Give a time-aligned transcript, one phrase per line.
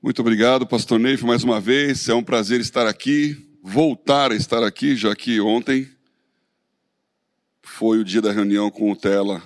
[0.00, 2.08] Muito obrigado, pastor Neif, mais uma vez.
[2.08, 5.90] É um prazer estar aqui, voltar a estar aqui, já que ontem
[7.62, 9.42] foi o dia da reunião com o Tela.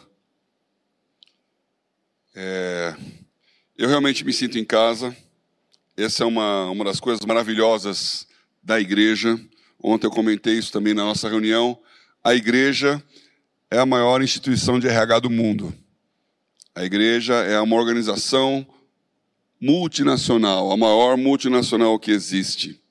[2.35, 2.95] É...
[3.79, 5.17] Eu realmente me sinto em casa.
[5.97, 8.29] Essa é uma, uma das coisas maravilhosas
[8.63, 9.41] da igreja.
[9.83, 11.81] Ontem eu comentei isso também na nossa reunião.
[12.23, 13.03] A igreja
[13.71, 15.75] é a maior instituição de RH do mundo.
[16.75, 18.67] A igreja é uma organização
[19.63, 22.83] multinacional, a maior multinacional que existe.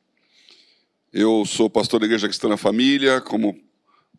[1.12, 3.60] Eu sou pastor da Igreja Cristã na Família, como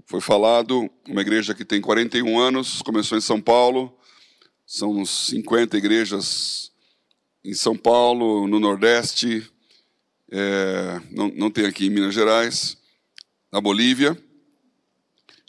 [0.04, 3.96] foi falado, uma igreja que tem 41 anos, começou em São Paulo,
[4.66, 6.70] são uns 50 igrejas
[7.42, 9.50] em São Paulo, no Nordeste,
[10.30, 12.76] é, não, não tem aqui em Minas Gerais,
[13.50, 14.14] na Bolívia.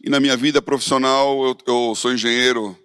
[0.02, 2.80] E na minha vida profissional, eu, eu sou engenheiro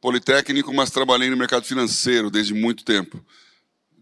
[0.00, 3.20] politécnico, mas trabalhei no mercado financeiro desde muito tempo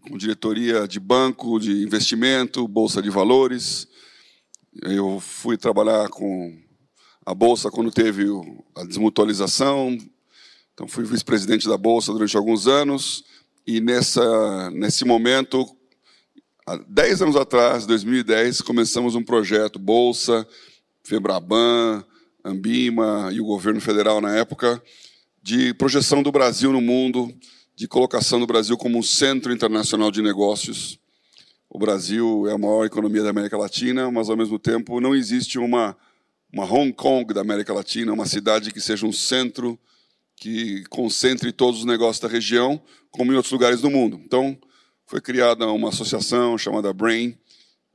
[0.03, 3.87] com diretoria de banco, de investimento, bolsa de valores.
[4.81, 6.57] Eu fui trabalhar com
[7.25, 8.25] a bolsa quando teve
[8.75, 9.97] a desmutualização.
[10.73, 13.23] Então fui vice-presidente da bolsa durante alguns anos
[13.65, 15.65] e nessa nesse momento
[16.65, 20.45] há 10 anos atrás, 2010, começamos um projeto bolsa,
[21.03, 22.03] Febraban,
[22.43, 24.83] Ambima e o governo federal na época
[25.41, 27.33] de projeção do Brasil no mundo
[27.75, 30.99] de colocação do Brasil como um centro internacional de negócios.
[31.69, 35.57] O Brasil é a maior economia da América Latina, mas ao mesmo tempo não existe
[35.57, 35.95] uma
[36.53, 39.77] uma Hong Kong da América Latina, uma cidade que seja um centro
[40.35, 44.21] que concentre todos os negócios da região, como em outros lugares do mundo.
[44.23, 44.55] Então,
[45.07, 47.35] foi criada uma associação chamada Brain,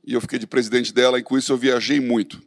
[0.05, 2.41] e eu fiquei de presidente dela, e com isso eu viajei muito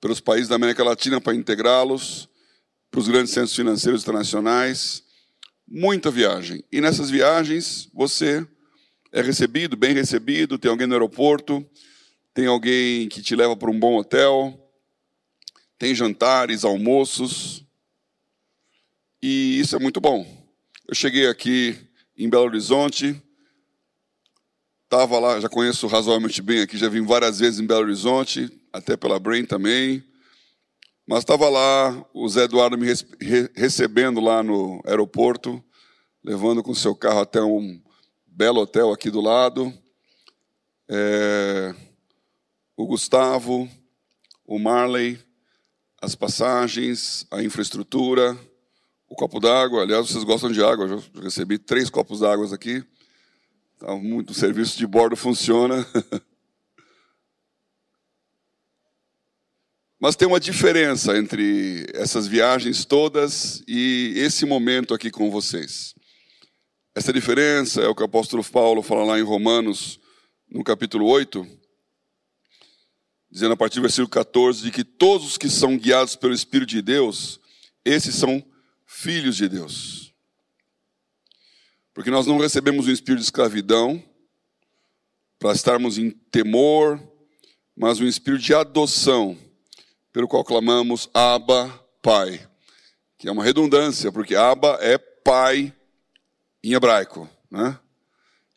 [0.00, 2.28] pelos países da América Latina para integrá-los,
[2.88, 5.02] para os grandes centros financeiros internacionais,
[5.72, 6.62] muita viagem.
[6.70, 8.46] E nessas viagens você
[9.10, 11.66] é recebido, bem recebido, tem alguém no aeroporto,
[12.34, 14.70] tem alguém que te leva para um bom hotel,
[15.78, 17.64] tem jantares, almoços.
[19.22, 20.26] E isso é muito bom.
[20.86, 21.78] Eu cheguei aqui
[22.16, 23.20] em Belo Horizonte,
[24.84, 28.94] estava lá, já conheço razoavelmente bem aqui, já vim várias vezes em Belo Horizonte, até
[28.94, 30.04] pela Brain também.
[31.06, 32.86] Mas estava lá o Zé Eduardo me
[33.54, 35.62] recebendo lá no aeroporto,
[36.24, 37.80] levando com seu carro até um
[38.26, 39.72] belo hotel aqui do lado.
[40.88, 41.74] É,
[42.76, 43.68] o Gustavo,
[44.46, 45.18] o Marley,
[46.00, 48.38] as passagens, a infraestrutura,
[49.08, 49.82] o copo d'água.
[49.82, 50.86] Aliás, vocês gostam de água?
[50.86, 52.84] Eu já recebi três copos d'água aqui.
[53.78, 55.86] Tá muito, o serviço de bordo funciona.
[59.98, 65.94] Mas tem uma diferença entre essas viagens todas e esse momento aqui com vocês.
[66.94, 69.98] Essa diferença é o que o apóstolo Paulo fala lá em Romanos,
[70.46, 71.46] no capítulo 8,
[73.30, 76.68] dizendo a partir do versículo 14, de que todos os que são guiados pelo Espírito
[76.68, 77.40] de Deus,
[77.82, 78.44] esses são
[78.84, 80.12] filhos de Deus.
[81.94, 84.02] Porque nós não recebemos um espírito de escravidão
[85.38, 87.00] para estarmos em temor,
[87.74, 89.36] mas um espírito de adoção
[90.12, 92.46] pelo qual clamamos Abba, Pai.
[93.16, 95.74] Que é uma redundância, porque Abba é pai
[96.62, 97.78] em hebraico, né?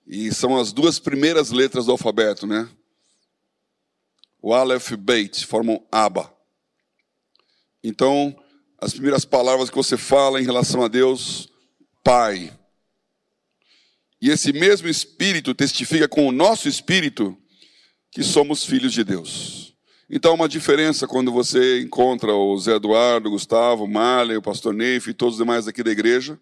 [0.05, 2.69] E são as duas primeiras letras do alfabeto, né?
[4.41, 6.31] O Aleph Beit formam Abba.
[7.83, 8.35] Então,
[8.77, 11.49] as primeiras palavras que você fala em relação a Deus,
[12.03, 12.53] Pai.
[14.21, 17.35] E esse mesmo Espírito testifica com o nosso Espírito
[18.11, 19.75] que somos filhos de Deus.
[20.07, 24.73] Então, uma diferença quando você encontra o Zé Eduardo, o Gustavo, o Marley, o pastor
[24.73, 26.39] Neif e todos os demais aqui da igreja,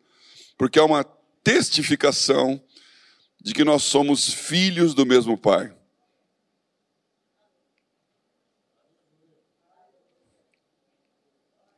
[0.58, 1.06] porque há uma
[1.44, 2.62] testificação
[3.42, 5.74] de que nós somos filhos do mesmo Pai.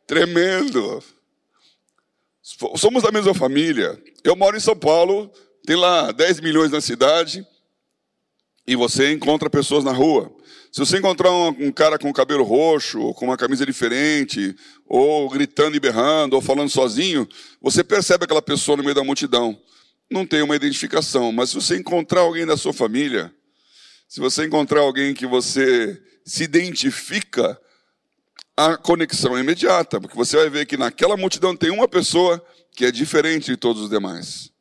[0.06, 1.04] Tremendo.
[2.76, 4.02] Somos da mesma família.
[4.24, 5.32] Eu moro em São Paulo,
[5.66, 7.46] tem lá 10 milhões na cidade,
[8.68, 10.35] e você encontra pessoas na rua.
[10.76, 14.54] Se você encontrar um, um, cara com cabelo roxo, ou com uma camisa diferente,
[14.86, 17.26] ou gritando e berrando, ou falando sozinho,
[17.62, 19.58] você percebe aquela pessoa no meio da multidão.
[20.12, 23.34] Não tem uma identificação, mas se você encontrar alguém da sua família,
[24.10, 27.58] se você encontrar alguém que você se identifica,
[28.58, 32.46] a conexão é imediata, porque você vai ver que naquela multidão tem uma pessoa
[32.76, 34.54] que é diferente de todos os demais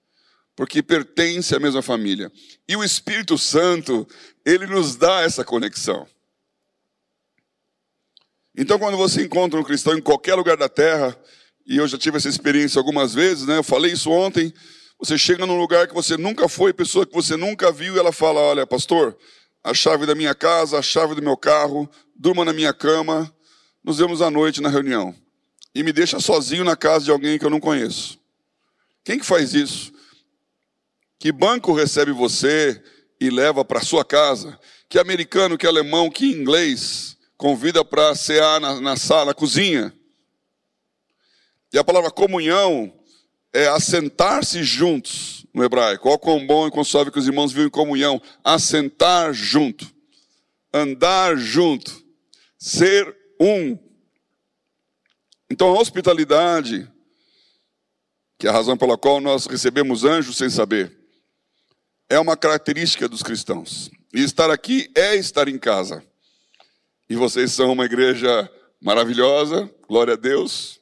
[0.57, 2.31] porque pertence à mesma família.
[2.69, 4.07] E o Espírito Santo,
[4.45, 6.07] ele nos dá essa conexão.
[8.57, 11.19] Então, quando você encontra um cristão em qualquer lugar da terra,
[11.67, 13.59] e eu já tive essa experiência algumas vezes, né?
[13.59, 14.55] Eu falei isso ontem.
[14.99, 18.13] Você chega num lugar que você nunca foi, pessoa que você nunca viu, e ela
[18.13, 19.17] fala: Olha, pastor,
[19.63, 23.35] a chave da minha casa, a chave do meu carro, durma na minha cama,
[23.83, 25.15] nos vemos à noite na reunião.
[25.75, 28.19] E me deixa sozinho na casa de alguém que eu não conheço.
[29.03, 29.93] Quem que faz isso?
[31.25, 32.85] Que banco recebe você
[33.19, 34.61] e leva para sua casa?
[34.91, 39.91] Que americano, que alemão, que inglês convida para cear na, na sala, na cozinha?
[41.73, 42.95] E a palavra comunhão
[43.55, 46.11] é assentar-se juntos no hebraico.
[46.11, 48.21] Ó, quão bom e quão suave que os irmãos viram em comunhão.
[48.45, 49.91] Assentar junto,
[50.75, 52.05] andar junto,
[52.59, 53.79] ser um.
[55.51, 56.87] Então a hospitalidade,
[58.39, 61.03] que é a razão pela qual nós recebemos anjos sem saber,
[62.09, 63.91] é uma característica dos cristãos.
[64.13, 66.03] E estar aqui é estar em casa.
[67.09, 70.81] E vocês são uma igreja maravilhosa, glória a Deus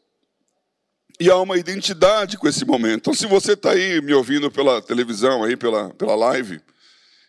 [1.22, 2.96] e há uma identidade com esse momento.
[2.96, 6.60] Então, se você está aí me ouvindo pela televisão, aí pela, pela live,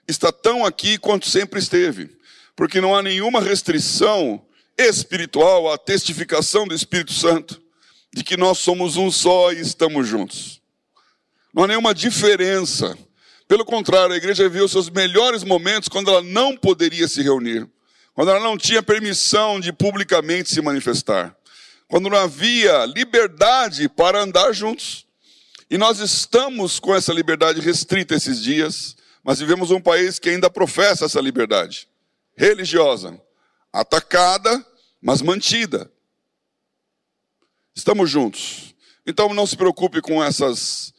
[0.07, 2.09] está tão aqui quanto sempre esteve,
[2.55, 4.43] porque não há nenhuma restrição
[4.75, 7.61] espiritual à testificação do Espírito Santo
[8.11, 10.59] de que nós somos um só e estamos juntos.
[11.53, 12.97] Não há nenhuma diferença.
[13.53, 17.69] Pelo contrário, a igreja viu seus melhores momentos quando ela não poderia se reunir,
[18.15, 21.37] quando ela não tinha permissão de publicamente se manifestar
[21.87, 25.05] quando não havia liberdade para andar juntos.
[25.69, 30.49] E nós estamos com essa liberdade restrita esses dias, mas vivemos um país que ainda
[30.49, 31.87] professa essa liberdade
[32.35, 33.21] religiosa,
[33.71, 34.65] atacada,
[34.99, 35.91] mas mantida.
[37.75, 38.73] Estamos juntos.
[39.05, 40.92] Então não se preocupe com essas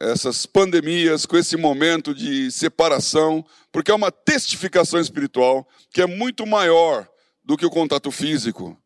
[0.00, 6.46] essas pandemias, com esse momento de separação, porque é uma testificação espiritual que é muito
[6.46, 7.06] maior
[7.44, 8.80] do que o contato físico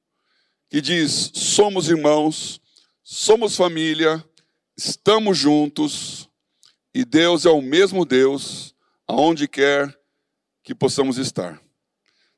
[0.75, 2.61] que diz: somos irmãos,
[3.01, 4.25] somos família,
[4.77, 6.29] estamos juntos
[6.93, 8.75] e Deus é o mesmo Deus
[9.07, 9.97] aonde quer
[10.65, 11.61] que possamos estar.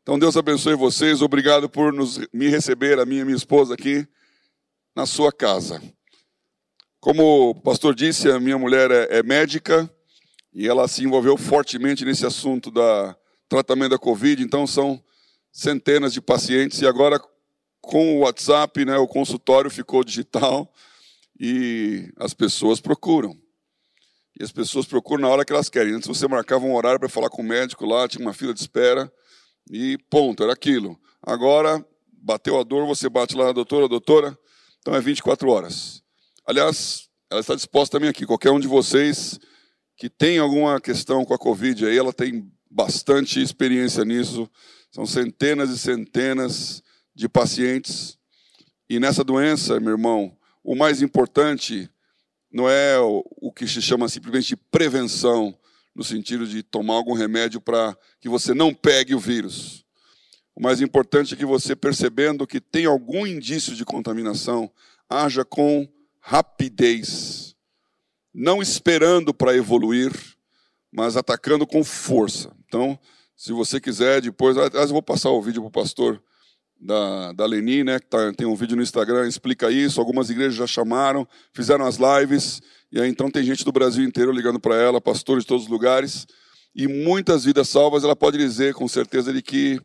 [0.02, 4.06] Então Deus abençoe vocês, obrigado por nos, me receber, a minha e minha esposa aqui
[4.94, 5.80] na sua casa.
[7.06, 9.88] Como o pastor disse, a minha mulher é, é médica
[10.52, 13.16] e ela se envolveu fortemente nesse assunto da
[13.48, 15.00] tratamento da Covid, então são
[15.52, 17.20] centenas de pacientes e agora
[17.80, 20.68] com o WhatsApp, né, o consultório ficou digital
[21.38, 23.38] e as pessoas procuram.
[24.40, 25.94] E as pessoas procuram na hora que elas querem.
[25.94, 28.58] Antes você marcava um horário para falar com o médico lá, tinha uma fila de
[28.58, 29.08] espera
[29.70, 30.98] e ponto, era aquilo.
[31.22, 31.86] Agora,
[32.20, 34.36] bateu a dor, você bate lá, doutora, doutora,
[34.80, 36.04] então é 24 horas.
[36.46, 39.36] Aliás, ela está disposta também aqui, qualquer um de vocês
[39.96, 44.48] que tem alguma questão com a Covid aí, ela tem bastante experiência nisso.
[44.92, 46.82] São centenas e centenas
[47.14, 48.16] de pacientes.
[48.88, 51.90] E nessa doença, meu irmão, o mais importante
[52.52, 55.58] não é o que se chama simplesmente de prevenção,
[55.94, 59.84] no sentido de tomar algum remédio para que você não pegue o vírus.
[60.54, 64.70] O mais importante é que você, percebendo que tem algum indício de contaminação,
[65.08, 65.88] haja com
[66.28, 67.54] rapidez,
[68.34, 70.12] não esperando para evoluir,
[70.92, 72.52] mas atacando com força.
[72.66, 72.98] Então,
[73.36, 76.20] se você quiser, depois, aliás, eu vou passar o vídeo para o pastor
[76.80, 80.00] da, da Leni, né, que tá, tem um vídeo no Instagram, explica isso.
[80.00, 84.32] Algumas igrejas já chamaram, fizeram as lives, e aí então tem gente do Brasil inteiro
[84.32, 86.26] ligando para ela, pastores de todos os lugares,
[86.74, 88.02] e muitas vidas salvas.
[88.02, 89.80] Ela pode dizer com certeza de que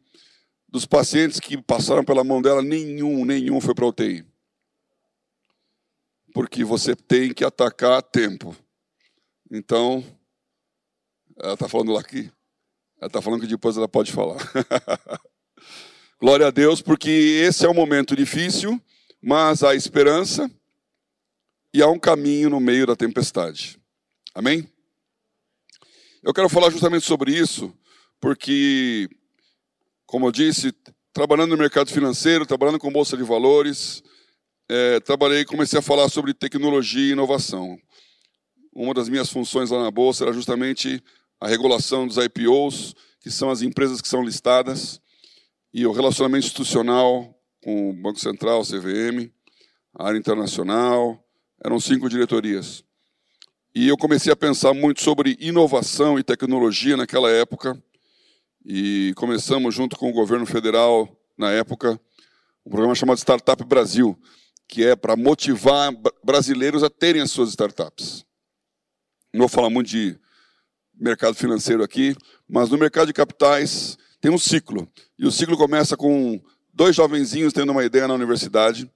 [0.68, 4.31] dos pacientes que passaram pela mão dela, nenhum, nenhum foi para UTI.
[6.34, 8.56] Porque você tem que atacar a tempo.
[9.50, 10.04] Então,
[11.38, 12.32] ela está falando lá aqui.
[13.00, 14.38] Ela está falando que depois ela pode falar.
[16.22, 18.80] Glória a Deus, porque esse é um momento difícil,
[19.22, 20.50] mas há esperança
[21.74, 23.80] e há um caminho no meio da tempestade.
[24.34, 24.72] Amém?
[26.22, 27.74] Eu quero falar justamente sobre isso,
[28.20, 29.10] porque,
[30.06, 30.72] como eu disse,
[31.12, 34.04] trabalhando no mercado financeiro, trabalhando com bolsa de valores,
[34.74, 37.78] é, trabalhei, comecei a falar sobre tecnologia e inovação.
[38.72, 41.04] Uma das minhas funções lá na bolsa era justamente
[41.42, 45.02] a regulação dos IPOs, que são as empresas que são listadas
[45.74, 49.30] e o relacionamento institucional com o Banco Central, CVM,
[49.94, 51.22] a área internacional,
[51.62, 52.82] eram cinco diretorias.
[53.76, 57.78] E eu comecei a pensar muito sobre inovação e tecnologia naquela época,
[58.66, 62.00] e começamos junto com o governo federal, na época,
[62.66, 64.18] um programa chamado Startup Brasil,
[64.72, 65.92] que é para motivar
[66.24, 68.26] brasileiros a terem as suas startups.
[69.34, 70.18] Não vou falar muito de
[70.98, 72.16] mercado financeiro aqui,
[72.48, 74.88] mas no mercado de capitais tem um ciclo.
[75.20, 76.42] E o ciclo começa com
[76.74, 78.90] dois jovenzinhos tendo uma ideia na universidade.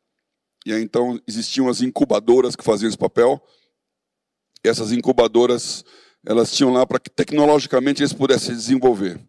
[0.65, 3.45] E aí então existiam as incubadoras que faziam esse papel.
[4.63, 5.83] essas incubadoras,
[6.25, 9.19] elas tinham lá para que tecnologicamente eles pudessem desenvolver.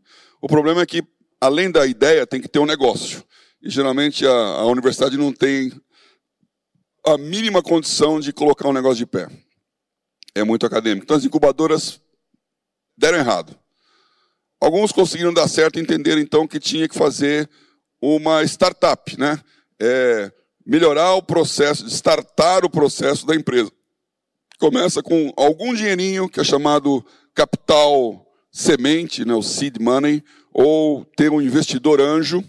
[0.40, 1.02] O problema é que,
[1.40, 3.24] além da ideia, tem que ter um negócio.
[3.60, 5.72] E geralmente a, a universidade não tem
[7.06, 9.28] a mínima condição de colocar um negócio de pé.
[10.34, 11.04] É muito acadêmico.
[11.04, 12.00] Então as incubadoras
[12.98, 13.56] deram errado.
[14.60, 17.48] Alguns conseguiram dar certo e entenderam então que tinha que fazer
[18.00, 19.40] uma startup, né?
[19.80, 20.32] É,
[20.66, 23.70] melhorar o processo, startar o processo da empresa.
[24.58, 31.30] Começa com algum dinheirinho que é chamado capital semente, né, o seed money, ou ter
[31.30, 32.42] um investidor anjo,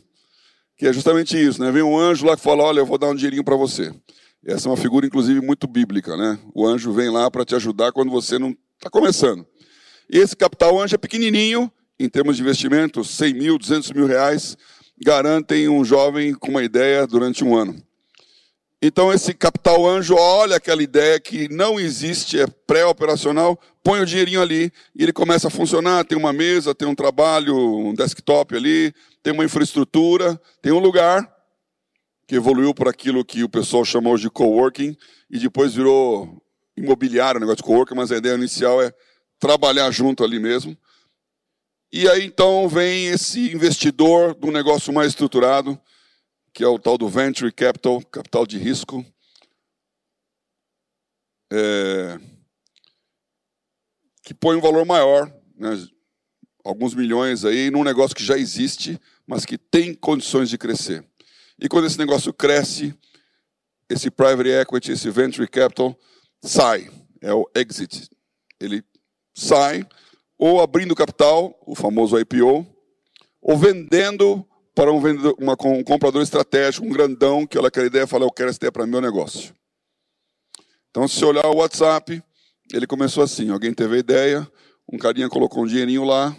[0.77, 1.69] que é justamente isso, né?
[1.69, 3.93] Vem um anjo lá que fala, olha, eu vou dar um dinheirinho para você.
[4.47, 6.39] Essa é uma figura, inclusive, muito bíblica, né?
[6.53, 9.45] O anjo vem lá para te ajudar quando você não está começando.
[10.09, 14.55] E esse capital anjo é pequenininho, em termos de investimento, 100 mil, 200 mil reais,
[15.03, 17.75] garantem um jovem com uma ideia durante um ano.
[18.81, 24.41] Então, esse capital anjo olha aquela ideia que não existe, é pré-operacional, põe o dinheirinho
[24.41, 26.05] ali e ele começa a funcionar.
[26.05, 31.36] Tem uma mesa, tem um trabalho, um desktop ali, tem uma infraestrutura, tem um lugar
[32.27, 34.95] que evoluiu para aquilo que o pessoal chamou de coworking
[35.29, 36.43] e depois virou
[36.75, 38.93] imobiliário, negócio de coworking, mas a ideia inicial é
[39.39, 40.77] trabalhar junto ali mesmo.
[41.91, 45.79] E aí então vem esse investidor um negócio mais estruturado,
[46.53, 49.05] que é o tal do venture capital, capital de risco.
[51.49, 52.19] É,
[54.21, 55.87] que põe um valor maior, né,
[56.61, 61.05] alguns milhões aí, num negócio que já existe, mas que tem condições de crescer.
[61.59, 62.93] E quando esse negócio cresce,
[63.89, 65.97] esse private equity, esse venture capital
[66.43, 66.89] sai,
[67.21, 68.09] é o exit.
[68.59, 68.83] Ele
[69.33, 69.87] sai
[70.37, 72.65] ou abrindo capital, o famoso IPO,
[73.41, 74.45] ou vendendo
[74.75, 78.25] para um, vendedor, uma, um comprador estratégico, um grandão, que olha aquela ideia e fala,
[78.25, 79.55] eu quero essa ideia para meu negócio.
[80.91, 82.21] Então, se você olhar o WhatsApp,
[82.71, 84.51] ele começou assim, alguém teve a ideia,
[84.91, 86.35] um carinha colocou um dinheirinho lá,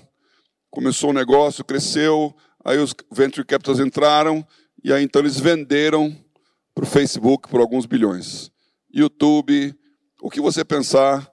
[0.70, 2.34] começou o negócio, cresceu,
[2.64, 4.46] aí os venture capitals entraram,
[4.82, 6.16] e aí então eles venderam
[6.74, 8.50] para o Facebook por alguns bilhões.
[8.92, 9.74] YouTube,
[10.22, 11.30] o que você pensar,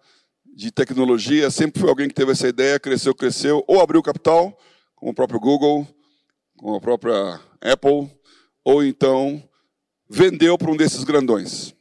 [0.55, 4.57] de tecnologia, sempre foi alguém que teve essa ideia, cresceu, cresceu, ou abriu capital,
[4.95, 5.85] como o próprio Google,
[6.55, 8.09] como a própria Apple,
[8.63, 9.43] ou então
[10.09, 11.75] vendeu para um desses grandões.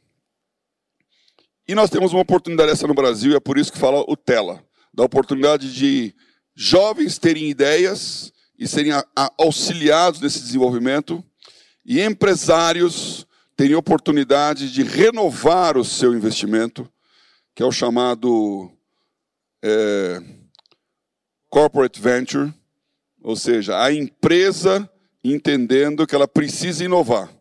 [1.67, 4.15] E nós temos uma oportunidade essa no Brasil, e é por isso que fala o
[4.15, 6.13] Tela, da oportunidade de
[6.53, 8.91] jovens terem ideias e serem
[9.37, 11.23] auxiliados nesse desenvolvimento,
[11.85, 16.89] e empresários terem oportunidade de renovar o seu investimento
[17.55, 18.69] que é o chamado
[19.63, 20.21] é,
[21.49, 22.53] corporate venture,
[23.23, 24.89] ou seja, a empresa
[25.23, 27.33] entendendo que ela precisa inovar.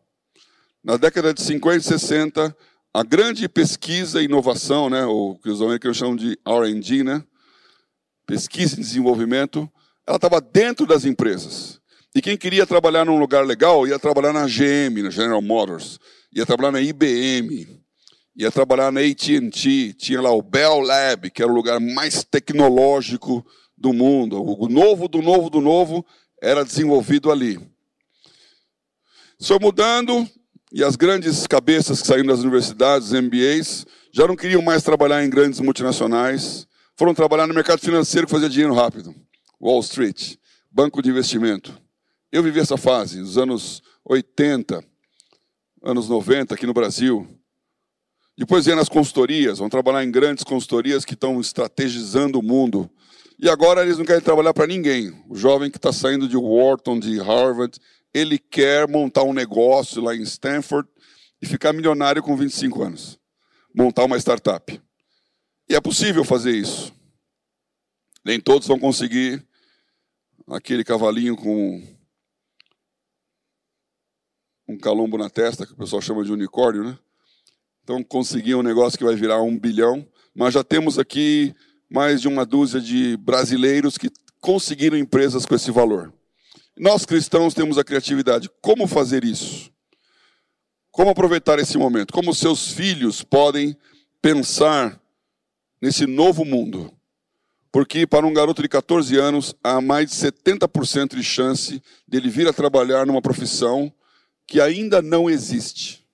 [0.82, 2.56] Na década de 50 e 60,
[2.94, 7.24] a grande pesquisa e inovação, né, o que os americanos chamam de R&D, né,
[8.24, 9.68] pesquisa e desenvolvimento,
[10.06, 11.80] ela estava dentro das empresas.
[12.14, 15.98] E quem queria trabalhar num lugar legal ia trabalhar na GM, na General Motors,
[16.32, 17.66] ia trabalhar na IBM,
[18.36, 23.44] ia trabalhar na AT&T, tinha lá o Bell Lab, que era o lugar mais tecnológico
[23.76, 24.40] do mundo.
[24.40, 26.06] O novo do novo do novo
[26.40, 27.58] era desenvolvido ali.
[29.40, 30.28] Foi mudando,
[30.72, 35.30] e as grandes cabeças que saíram das universidades, MBAs, já não queriam mais trabalhar em
[35.30, 36.66] grandes multinacionais,
[36.96, 39.12] foram trabalhar no mercado financeiro que fazia dinheiro rápido.
[39.60, 40.36] Wall Street,
[40.70, 41.83] banco de investimento.
[42.34, 44.84] Eu vivi essa fase, nos anos 80,
[45.84, 47.28] anos 90, aqui no Brasil.
[48.36, 52.90] Depois vem nas consultorias, vão trabalhar em grandes consultorias que estão estrategizando o mundo.
[53.38, 55.14] E agora eles não querem trabalhar para ninguém.
[55.28, 57.78] O jovem que está saindo de Wharton, de Harvard,
[58.12, 60.88] ele quer montar um negócio lá em Stanford
[61.40, 63.16] e ficar milionário com 25 anos.
[63.72, 64.82] Montar uma startup.
[65.68, 66.92] E é possível fazer isso.
[68.24, 69.46] Nem todos vão conseguir
[70.48, 71.93] aquele cavalinho com
[74.68, 76.98] um calombo na testa, que o pessoal chama de unicórnio, né?
[77.82, 80.06] Então, conseguir um negócio que vai virar um bilhão.
[80.34, 81.54] Mas já temos aqui
[81.88, 86.12] mais de uma dúzia de brasileiros que conseguiram empresas com esse valor.
[86.76, 88.50] Nós cristãos temos a criatividade.
[88.60, 89.70] Como fazer isso?
[90.90, 92.12] Como aproveitar esse momento?
[92.12, 93.76] Como seus filhos podem
[94.22, 95.00] pensar
[95.80, 96.92] nesse novo mundo?
[97.70, 102.48] Porque para um garoto de 14 anos, há mais de 70% de chance dele vir
[102.48, 103.92] a trabalhar numa profissão
[104.46, 106.04] que ainda não existe.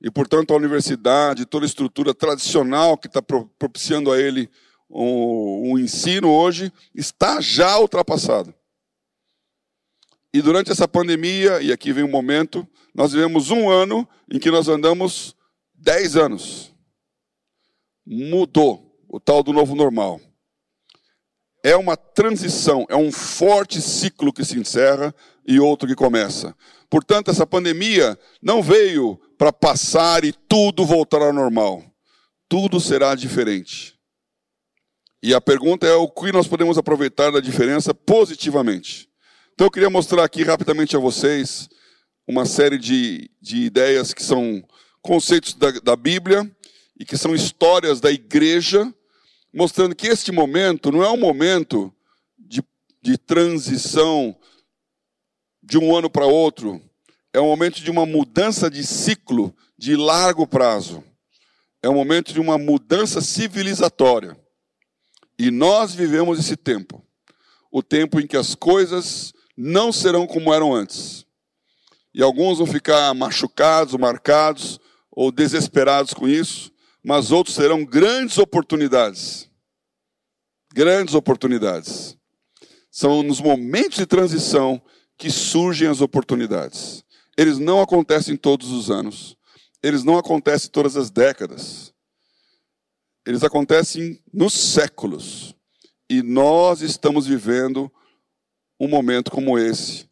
[0.00, 4.48] E, portanto, a universidade, toda a estrutura tradicional que está propiciando a ele
[4.88, 8.54] o, ensino hoje, está já ultrapassada.
[10.32, 14.50] E durante essa pandemia, e aqui vem um momento, nós vivemos um ano em que
[14.50, 15.34] nós andamos
[15.74, 16.72] dez anos.
[18.06, 20.20] mudou, o tal do novo normal.
[21.62, 25.14] É uma transição, é um forte ciclo que se encerra
[25.48, 26.54] e outro que começa.
[26.90, 31.82] Portanto, essa pandemia não veio para passar e tudo voltar ao normal.
[32.46, 33.98] Tudo será diferente.
[35.22, 39.08] E a pergunta é o que nós podemos aproveitar da diferença positivamente.
[39.54, 41.66] Então eu queria mostrar aqui rapidamente a vocês
[42.26, 44.62] uma série de, de ideias que são
[45.00, 46.48] conceitos da, da Bíblia
[47.00, 48.92] e que são histórias da igreja,
[49.52, 51.92] mostrando que este momento não é um momento
[52.38, 52.62] de,
[53.02, 54.36] de transição
[55.68, 56.82] de um ano para outro,
[57.30, 61.04] é um momento de uma mudança de ciclo de largo prazo.
[61.82, 64.34] É um momento de uma mudança civilizatória.
[65.38, 67.04] E nós vivemos esse tempo
[67.70, 71.26] o tempo em que as coisas não serão como eram antes.
[72.14, 76.72] E alguns vão ficar machucados, marcados ou desesperados com isso,
[77.04, 79.50] mas outros serão grandes oportunidades.
[80.72, 82.16] Grandes oportunidades.
[82.90, 84.80] São nos momentos de transição
[85.18, 87.04] que surgem as oportunidades.
[87.36, 89.36] Eles não acontecem todos os anos.
[89.82, 91.92] Eles não acontecem todas as décadas.
[93.26, 95.54] Eles acontecem nos séculos.
[96.08, 97.92] E nós estamos vivendo
[98.80, 100.08] um momento como esse.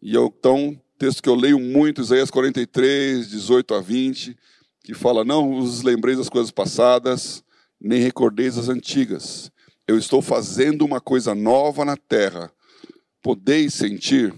[0.00, 4.36] E eu, então, texto que eu leio muito, Isaías 43, 18 a 20,
[4.82, 7.44] que fala: Não vos lembreis das coisas passadas,
[7.80, 9.50] nem recordeis as antigas.
[9.86, 12.52] Eu estou fazendo uma coisa nova na terra.
[13.22, 14.34] Podeis sentir?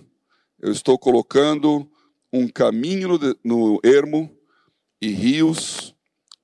[0.59, 1.91] Eu estou colocando
[2.33, 4.35] um caminho no, no ermo
[5.01, 5.95] e rios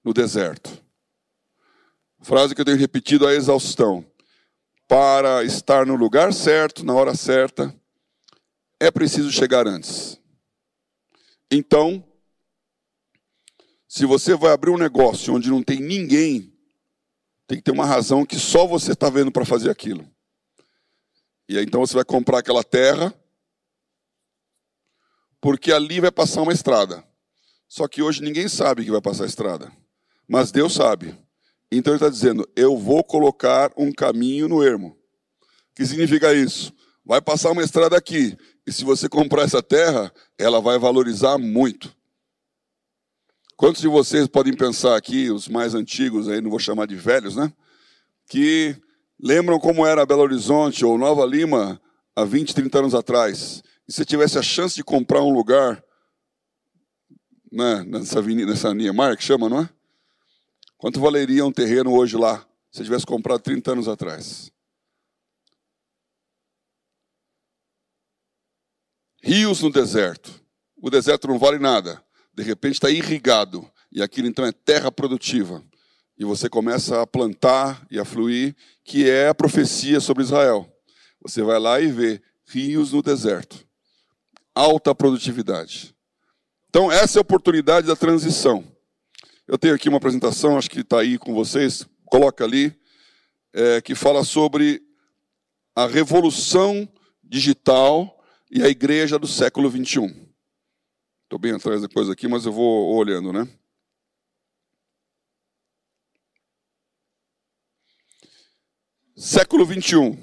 [0.05, 0.83] no deserto.
[2.23, 4.05] Frase que eu tenho repetido a exaustão.
[4.89, 7.75] Para estar no lugar certo, na hora certa,
[8.79, 10.21] é preciso chegar antes.
[11.51, 12.05] Então,
[13.89, 16.53] se você vai abrir um negócio onde não tem ninguém,
[17.47, 20.09] tem que ter uma razão que só você está vendo para fazer aquilo.
[21.49, 23.15] E aí então você vai comprar aquela terra,
[25.41, 27.05] porque ali vai passar uma estrada.
[27.69, 29.73] Só que hoje ninguém sabe que vai passar a estrada,
[30.29, 31.17] mas Deus sabe.
[31.71, 34.89] Então ele está dizendo: eu vou colocar um caminho no ermo.
[35.71, 36.73] O que significa isso?
[37.05, 38.37] Vai passar uma estrada aqui.
[38.67, 41.95] E se você comprar essa terra, ela vai valorizar muito.
[43.57, 47.37] Quantos de vocês podem pensar aqui, os mais antigos, aí não vou chamar de velhos,
[47.37, 47.53] né?
[48.29, 48.77] Que
[49.21, 51.81] lembram como era Belo Horizonte ou Nova Lima
[52.15, 53.63] há 20, 30 anos atrás?
[53.89, 55.83] E se tivesse a chance de comprar um lugar
[57.51, 59.71] né, nessa avenida, nessa que chama, não é?
[60.77, 64.51] Quanto valeria um terreno hoje lá, se tivesse comprado 30 anos atrás?
[69.23, 70.41] Rios no deserto.
[70.77, 72.01] O deserto não vale nada.
[72.35, 73.69] De repente está irrigado.
[73.91, 75.65] E aquilo então é terra produtiva.
[76.19, 80.67] E você começa a plantar e a fluir, que é a profecia sobre Israel.
[81.21, 83.67] Você vai lá e vê rios no deserto.
[84.55, 85.95] Alta produtividade.
[86.71, 88.65] Então, essa é a oportunidade da transição.
[89.47, 92.75] Eu tenho aqui uma apresentação, acho que está aí com vocês, coloca ali,
[93.53, 94.83] é, que fala sobre
[95.75, 96.89] a revolução
[97.23, 100.07] digital e a igreja do século 21.
[101.25, 103.49] Estou bem atrás depois aqui, mas eu vou olhando, né?
[109.19, 110.15] Século 21.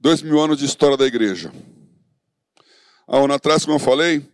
[0.00, 1.52] Dois mil anos de história da igreja.
[3.06, 4.26] Há um ano atrás, como eu falei,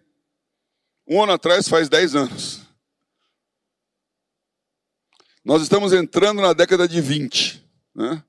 [1.05, 2.61] um ano atrás faz dez anos.
[5.45, 7.61] Nós estamos entrando na década de 20.
[7.93, 8.23] Né?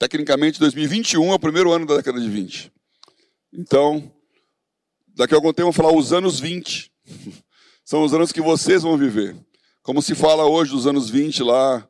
[0.00, 2.72] Tecnicamente, 2021 é o primeiro ano da década de 20.
[3.52, 4.12] Então,
[5.14, 6.90] daqui a algum tempo, vamos falar os anos 20.
[7.84, 9.36] São os anos que vocês vão viver.
[9.80, 11.88] Como se fala hoje dos anos 20 lá,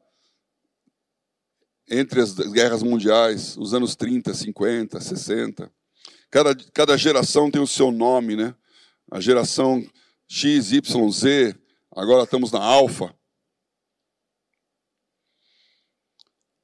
[1.89, 5.73] entre as guerras mundiais, os anos 30, 50, 60.
[6.31, 8.55] Cada, cada geração tem o seu nome, né?
[9.11, 9.85] A geração
[10.27, 11.55] X, Y, Z,
[11.95, 13.15] agora estamos na alfa.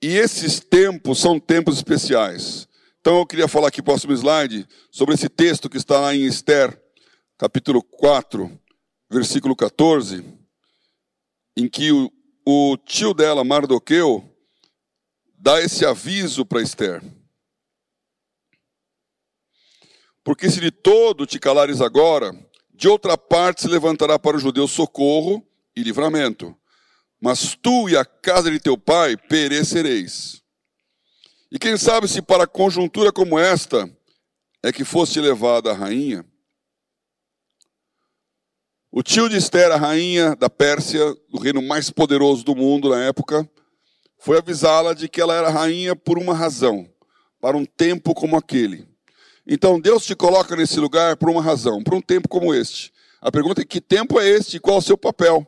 [0.02, 2.66] E esses tempos são tempos especiais.
[3.00, 6.78] Então eu queria falar aqui, próximo slide, sobre esse texto que está lá em Esther,
[7.38, 8.61] capítulo 4,
[9.11, 10.24] versículo 14,
[11.56, 12.11] em que o,
[12.46, 14.30] o tio dela, Mardoqueu,
[15.40, 17.03] dá esse aviso para Esther.
[20.22, 22.33] Porque se de todo te calares agora,
[22.72, 26.57] de outra parte se levantará para o judeu socorro e livramento
[27.20, 30.42] mas tu e a casa de teu pai perecereis.
[31.53, 33.90] E quem sabe se para conjuntura como esta
[34.62, 36.24] é que fosse levada a rainha?
[38.90, 43.05] O tio de Esther, a rainha da Pérsia, do reino mais poderoso do mundo na
[43.05, 43.48] época,
[44.20, 46.88] foi avisá-la de que ela era rainha por uma razão,
[47.40, 48.87] para um tempo como aquele.
[49.46, 52.92] Então Deus te coloca nesse lugar por uma razão, por um tempo como este.
[53.20, 55.46] A pergunta é que tempo é este e qual é o seu papel?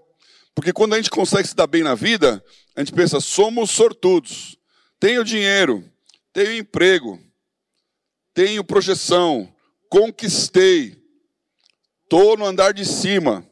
[0.54, 2.42] Porque quando a gente consegue se dar bem na vida,
[2.74, 4.56] a gente pensa, somos sortudos.
[4.98, 5.85] Tenho dinheiro,
[6.32, 7.20] tenho emprego,
[8.32, 9.52] tenho projeção,
[9.88, 10.96] conquistei,
[12.04, 13.46] estou no andar de cima,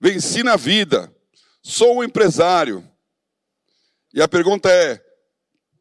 [0.00, 1.10] venci na vida,
[1.62, 2.86] sou um empresário.
[4.16, 4.98] E a pergunta é: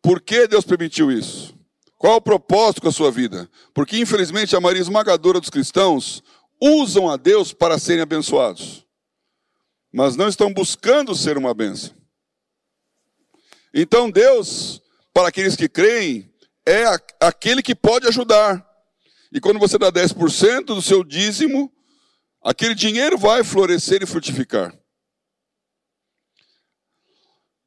[0.02, 1.58] por que Deus permitiu isso?
[1.98, 3.50] Qual é o propósito com a sua vida?
[3.74, 6.21] Porque, infelizmente, a maioria esmagadora dos cristãos
[6.62, 8.86] usam a Deus para serem abençoados,
[9.91, 11.95] mas não estão buscando ser uma bênção.
[13.74, 14.82] Então, Deus,
[15.13, 16.30] para aqueles que creem,
[16.65, 16.84] é
[17.21, 18.65] aquele que pode ajudar.
[19.32, 21.71] E quando você dá 10% do seu dízimo,
[22.43, 24.78] aquele dinheiro vai florescer e frutificar.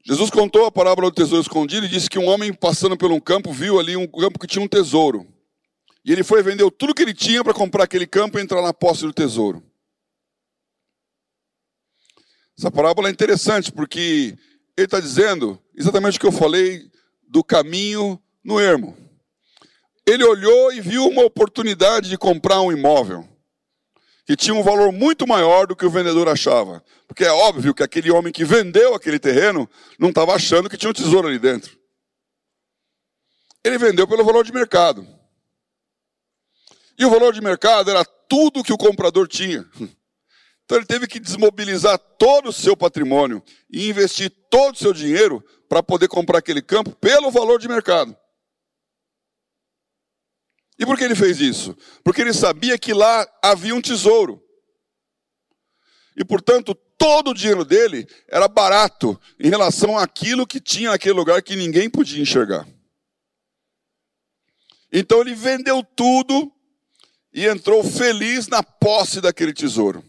[0.08, 3.20] Jesus contou a parábola do tesouro escondido e disse que um homem passando por um
[3.20, 5.26] campo viu ali um campo que tinha um tesouro.
[6.02, 8.72] E ele foi vender tudo que ele tinha para comprar aquele campo e entrar na
[8.72, 9.62] posse do tesouro.
[12.58, 14.34] Essa parábola é interessante porque
[14.78, 16.90] ele está dizendo exatamente o que eu falei
[17.28, 18.96] do caminho no ermo.
[20.06, 23.28] Ele olhou e viu uma oportunidade de comprar um imóvel
[24.28, 26.84] que tinha um valor muito maior do que o vendedor achava.
[27.06, 29.66] Porque é óbvio que aquele homem que vendeu aquele terreno
[29.98, 31.74] não estava achando que tinha um tesouro ali dentro.
[33.64, 35.08] Ele vendeu pelo valor de mercado.
[36.98, 39.66] E o valor de mercado era tudo que o comprador tinha.
[40.64, 45.42] Então ele teve que desmobilizar todo o seu patrimônio e investir todo o seu dinheiro
[45.66, 48.14] para poder comprar aquele campo pelo valor de mercado.
[50.78, 51.76] E por que ele fez isso?
[52.04, 54.42] Porque ele sabia que lá havia um tesouro.
[56.16, 61.42] E, portanto, todo o dinheiro dele era barato em relação àquilo que tinha naquele lugar
[61.42, 62.66] que ninguém podia enxergar.
[64.92, 66.50] Então ele vendeu tudo
[67.32, 70.04] e entrou feliz na posse daquele tesouro.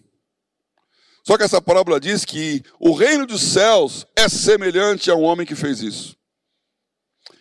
[1.24, 5.46] Só que essa parábola diz que o reino dos céus é semelhante a um homem
[5.46, 6.19] que fez isso.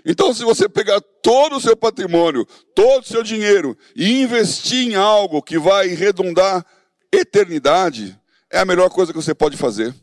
[0.04, 4.94] Então, se você pegar todo o seu patrimônio, todo o seu dinheiro e investir em
[4.94, 6.64] algo que vai redundar
[7.12, 8.18] eternidade,
[8.50, 9.94] é a melhor coisa que você pode fazer.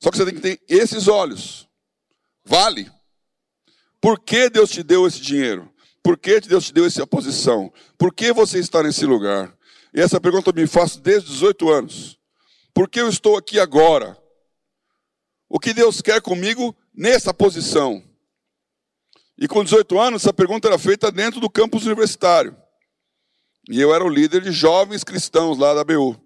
[0.00, 1.68] Só que você tem que ter esses olhos.
[2.44, 2.90] Vale.
[4.00, 5.72] Por que Deus te deu esse dinheiro?
[6.02, 7.72] Por que Deus te deu essa posição?
[7.96, 9.56] Por que você está nesse lugar?
[9.94, 12.18] E essa pergunta eu me faço desde os 18 anos.
[12.74, 14.18] Por que eu estou aqui agora?
[15.48, 18.02] O que Deus quer comigo nessa posição?
[19.42, 22.56] E com 18 anos, essa pergunta era feita dentro do campus universitário.
[23.68, 26.16] E eu era o líder de jovens cristãos lá da BU.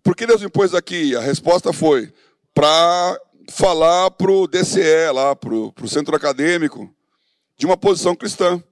[0.00, 1.16] Por que Deus me pôs aqui?
[1.16, 2.14] A resposta foi
[2.54, 6.88] para falar para o DCE, lá, para o centro acadêmico,
[7.58, 8.62] de uma posição cristã.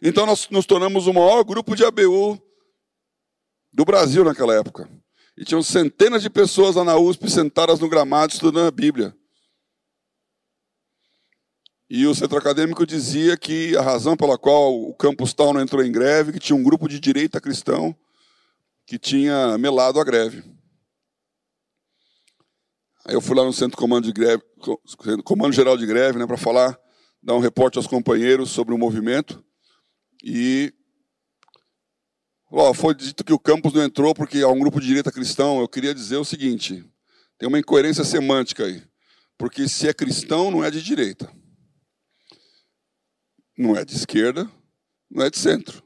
[0.00, 2.40] Então nós nos tornamos o maior grupo de ABU
[3.70, 4.88] do Brasil naquela época.
[5.36, 9.14] E tinham centenas de pessoas lá na USP sentadas no gramado estudando a Bíblia.
[11.94, 15.84] E o centro acadêmico dizia que a razão pela qual o campus tal não entrou
[15.84, 17.94] em greve, que tinha um grupo de direita cristão
[18.86, 20.42] que tinha melado a greve.
[23.04, 24.42] Aí eu fui lá no centro comando de greve,
[25.22, 26.80] comando geral de greve, né, para falar,
[27.22, 29.44] dar um reporte aos companheiros sobre o movimento.
[30.24, 30.72] E
[32.50, 35.60] ó, foi dito que o campus não entrou porque há um grupo de direita cristão.
[35.60, 36.82] Eu queria dizer o seguinte:
[37.36, 38.82] tem uma incoerência semântica aí,
[39.36, 41.41] porque se é cristão não é de direita.
[43.56, 44.50] Não é de esquerda,
[45.10, 45.82] não é de centro.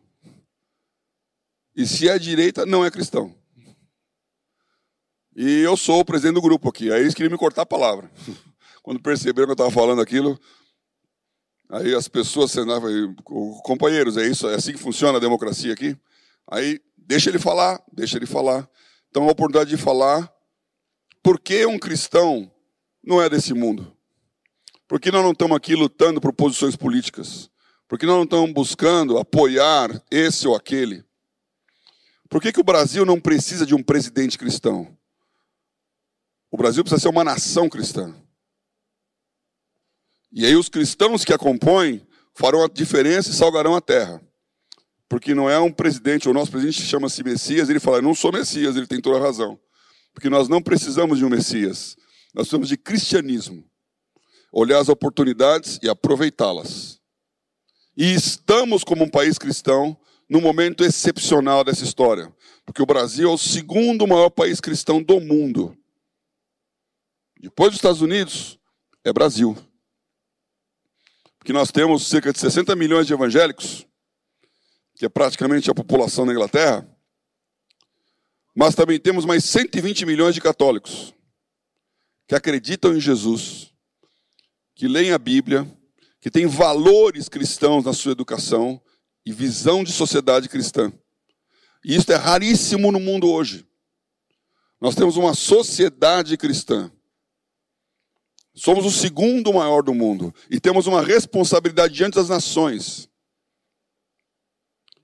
[1.75, 3.35] E se é direita, não é cristão.
[5.37, 6.91] E eu sou o presidente do grupo aqui.
[6.91, 8.11] Aí eles queriam me cortar a palavra.
[8.83, 10.41] Quando perceberam que eu estava falando aquilo,
[11.69, 13.15] aí as pessoas sentavam,
[13.63, 15.95] companheiros, é isso, é assim que funciona a democracia aqui.
[16.51, 18.67] Aí deixa ele falar, deixa ele falar.
[19.11, 20.33] Então a oportunidade de falar.
[21.23, 22.51] Por que um cristão
[23.05, 23.95] não é desse mundo?
[24.89, 27.51] Por que nós não estamos aqui lutando por posições políticas?
[27.89, 31.05] Por que nós não estamos buscando apoiar esse ou aquele?
[32.29, 34.97] Por que, que o Brasil não precisa de um presidente cristão?
[36.51, 38.15] O Brasil precisa ser uma nação cristã.
[40.33, 44.21] E aí os cristãos que a compõem farão a diferença e salgarão a terra.
[45.09, 48.77] Porque não é um presidente, o nosso presidente chama-se Messias, ele fala, não sou Messias,
[48.77, 49.59] ele tem toda a razão.
[50.13, 51.97] Porque nós não precisamos de um Messias,
[52.35, 53.65] nós precisamos de cristianismo.
[54.53, 57.01] Olhar as oportunidades e aproveitá-las.
[57.97, 59.97] E estamos, como um país cristão,
[60.29, 62.35] num momento excepcional dessa história.
[62.65, 65.77] Porque o Brasil é o segundo maior país cristão do mundo.
[67.41, 68.59] Depois dos Estados Unidos,
[69.05, 69.57] é Brasil.
[71.39, 73.87] Porque nós temos cerca de 60 milhões de evangélicos,
[74.97, 76.87] que é praticamente a população da Inglaterra,
[78.55, 81.15] mas também temos mais 120 milhões de católicos
[82.27, 83.73] que acreditam em Jesus,
[84.75, 85.71] que leem a Bíblia,
[86.27, 88.83] que têm valores cristãos na sua educação
[89.25, 90.93] e visão de sociedade cristã.
[91.85, 93.65] E isso é raríssimo no mundo hoje.
[94.81, 96.91] Nós temos uma sociedade cristã.
[98.57, 103.09] Somos o segundo maior do mundo e temos uma responsabilidade diante das nações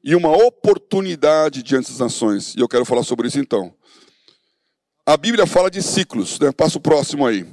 [0.03, 2.53] e uma oportunidade diante das nações.
[2.57, 3.73] E eu quero falar sobre isso então.
[5.07, 6.51] A Bíblia fala de ciclos, né?
[6.51, 7.47] passa o próximo aí.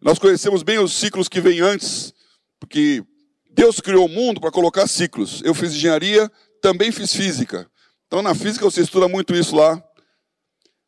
[0.00, 2.12] Nós conhecemos bem os ciclos que vêm antes,
[2.58, 3.04] porque
[3.52, 5.42] Deus criou o mundo para colocar ciclos.
[5.44, 7.70] Eu fiz engenharia, também fiz física.
[8.06, 9.82] Então, na física, você estuda muito isso lá.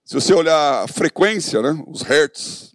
[0.05, 2.75] Se você olhar a frequência, né, os hertz,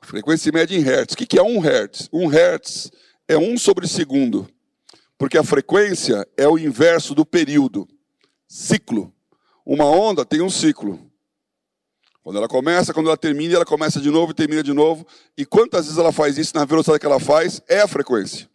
[0.00, 1.14] a frequência média em hertz.
[1.14, 2.08] O que é um hertz?
[2.12, 2.90] Um hertz
[3.26, 4.48] é um sobre segundo,
[5.16, 7.88] porque a frequência é o inverso do período.
[8.46, 9.12] Ciclo.
[9.64, 11.10] Uma onda tem um ciclo.
[12.24, 15.06] Quando ela começa, quando ela termina, ela começa de novo e termina de novo.
[15.36, 18.48] E quantas vezes ela faz isso na velocidade que ela faz, é a frequência.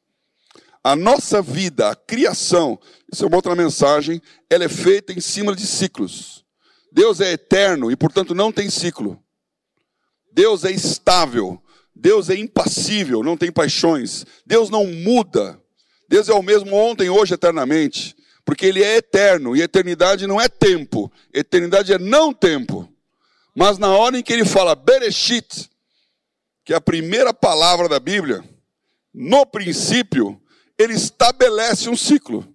[0.84, 2.80] A nossa vida, a criação,
[3.14, 6.44] isso é uma outra mensagem, ela é feita em cima de ciclos.
[6.92, 9.22] Deus é eterno e, portanto, não tem ciclo.
[10.34, 11.62] Deus é estável.
[11.96, 14.26] Deus é impassível, não tem paixões.
[14.48, 15.62] Deus não muda.
[16.08, 18.16] Deus é o mesmo ontem, hoje, eternamente.
[18.44, 21.12] Porque Ele é eterno e eternidade não é tempo.
[21.32, 22.92] Eternidade é não tempo.
[23.56, 25.70] Mas na hora em que Ele fala Bereshit,
[26.64, 28.44] que é a primeira palavra da Bíblia,
[29.14, 30.42] no princípio,
[30.78, 32.48] ele estabelece um ciclo.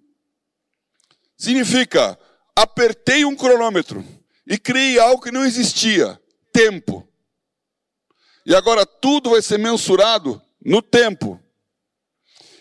[1.37, 2.17] Significa,
[2.55, 4.03] apertei um cronômetro
[4.47, 6.19] e criei algo que não existia,
[6.51, 7.07] tempo.
[8.45, 11.39] E agora tudo vai ser mensurado no tempo.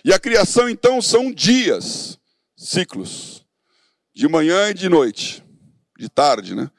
[0.04, 2.18] E a criação então são dias,
[2.56, 3.46] ciclos,
[4.12, 5.42] de manhã e de noite,
[5.96, 6.70] de tarde, né?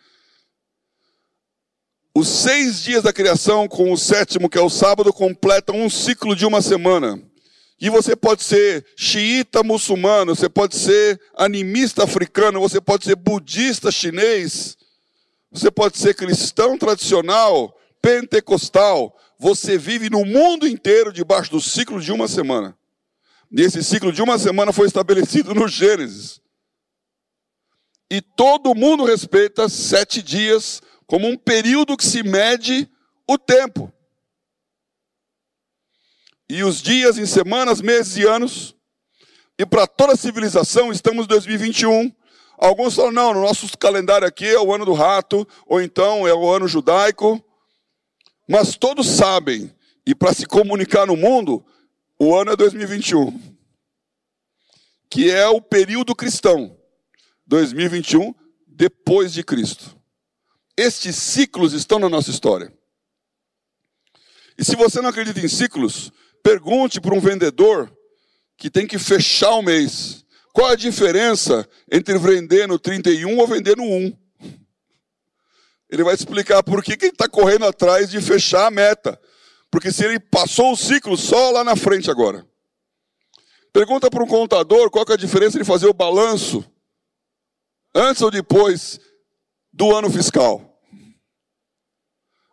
[2.18, 6.34] Os seis dias da criação, com o sétimo, que é o sábado, completam um ciclo
[6.34, 7.22] de uma semana.
[7.78, 13.92] E você pode ser xiita muçulmano, você pode ser animista africano, você pode ser budista
[13.92, 14.78] chinês,
[15.52, 19.14] você pode ser cristão tradicional, pentecostal.
[19.38, 22.78] Você vive no mundo inteiro debaixo do ciclo de uma semana.
[23.52, 26.40] E esse ciclo de uma semana foi estabelecido no Gênesis.
[28.10, 32.90] E todo mundo respeita sete dias como um período que se mede
[33.28, 33.92] o tempo
[36.50, 38.76] e os dias em semanas, meses e anos.
[39.58, 42.12] E para toda a civilização, estamos em 2021.
[42.58, 46.34] Alguns falam, não, no nosso calendário aqui é o ano do rato, ou então é
[46.34, 47.44] o ano judaico.
[48.48, 49.74] Mas todos sabem,
[50.06, 51.66] e para se comunicar no mundo,
[52.20, 53.58] o ano é 2021,
[55.10, 56.78] que é o período cristão.
[57.48, 58.34] 2021,
[58.68, 59.96] depois de Cristo.
[60.78, 62.74] Estes ciclos estão na nossa história.
[64.58, 66.12] E se você não acredita em ciclos,
[66.46, 67.92] Pergunte para um vendedor
[68.56, 70.24] que tem que fechar o mês.
[70.54, 74.16] Qual a diferença entre vender no 31 ou vender no 1?
[75.90, 79.20] Ele vai explicar por que, que ele está correndo atrás de fechar a meta.
[79.72, 82.48] Porque se ele passou o ciclo só lá na frente agora.
[83.74, 86.64] Pergunta para um contador qual é a diferença de fazer o balanço
[87.96, 89.00] antes ou depois
[89.76, 90.80] do ano fiscal.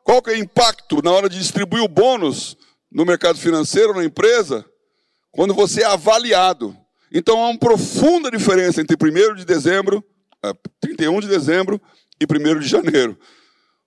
[0.03, 2.57] Qual que é o impacto na hora de distribuir o bônus
[2.93, 4.65] no mercado financeiro, na empresa,
[5.31, 6.77] quando você é avaliado.
[7.11, 10.05] Então há uma profunda diferença entre 1 de dezembro,
[10.81, 11.81] 31 é, de dezembro
[12.21, 13.19] e 1 de janeiro.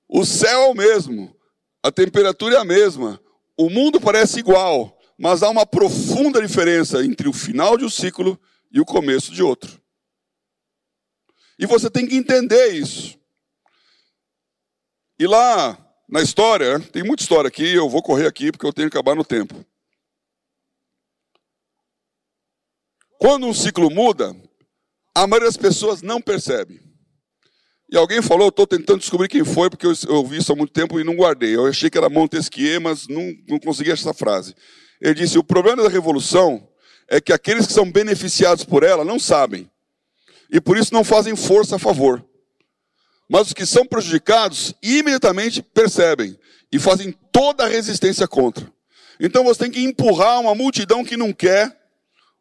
[0.07, 1.35] O céu é o mesmo,
[1.83, 3.19] a temperatura é a mesma,
[3.57, 8.39] o mundo parece igual, mas há uma profunda diferença entre o final de um ciclo
[8.71, 9.81] e o começo de outro.
[11.57, 13.17] E você tem que entender isso.
[15.17, 15.77] E lá
[16.09, 19.15] na história, tem muita história aqui, eu vou correr aqui porque eu tenho que acabar
[19.15, 19.65] no tempo.
[23.17, 24.35] Quando um ciclo muda,
[25.15, 26.81] a maioria das pessoas não percebe.
[27.89, 30.99] E alguém falou, estou tentando descobrir quem foi, porque eu, ouvi isso há muito tempo
[30.99, 31.55] e não guardei.
[31.55, 34.55] Eu achei que era Montesquieu, mas não, não consegui essa frase.
[34.99, 36.67] Ele disse: o problema da revolução
[37.07, 39.69] é que aqueles que são beneficiados por ela não sabem.
[40.51, 42.25] E por isso não fazem força a favor.
[43.29, 46.37] Mas os que são prejudicados imediatamente percebem
[46.71, 48.71] e fazem toda a resistência contra.
[49.19, 51.75] Então você tem que empurrar uma multidão que não quer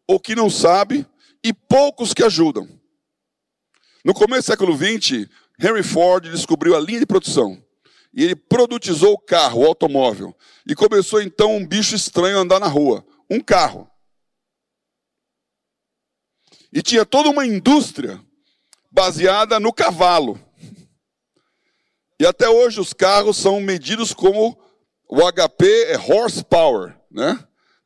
[0.06, 1.06] ou que não sabe
[1.42, 2.68] e poucos que ajudam.
[4.04, 7.62] No começo do século XX, Henry Ford descobriu a linha de produção.
[8.12, 10.36] E ele produtizou o carro, o automóvel.
[10.66, 13.90] E começou então um bicho estranho a andar na rua: um carro.
[16.72, 18.20] E tinha toda uma indústria
[18.90, 20.40] baseada no cavalo.
[22.24, 24.58] E até hoje os carros são medidos como
[25.06, 27.38] o HP é horsepower, né?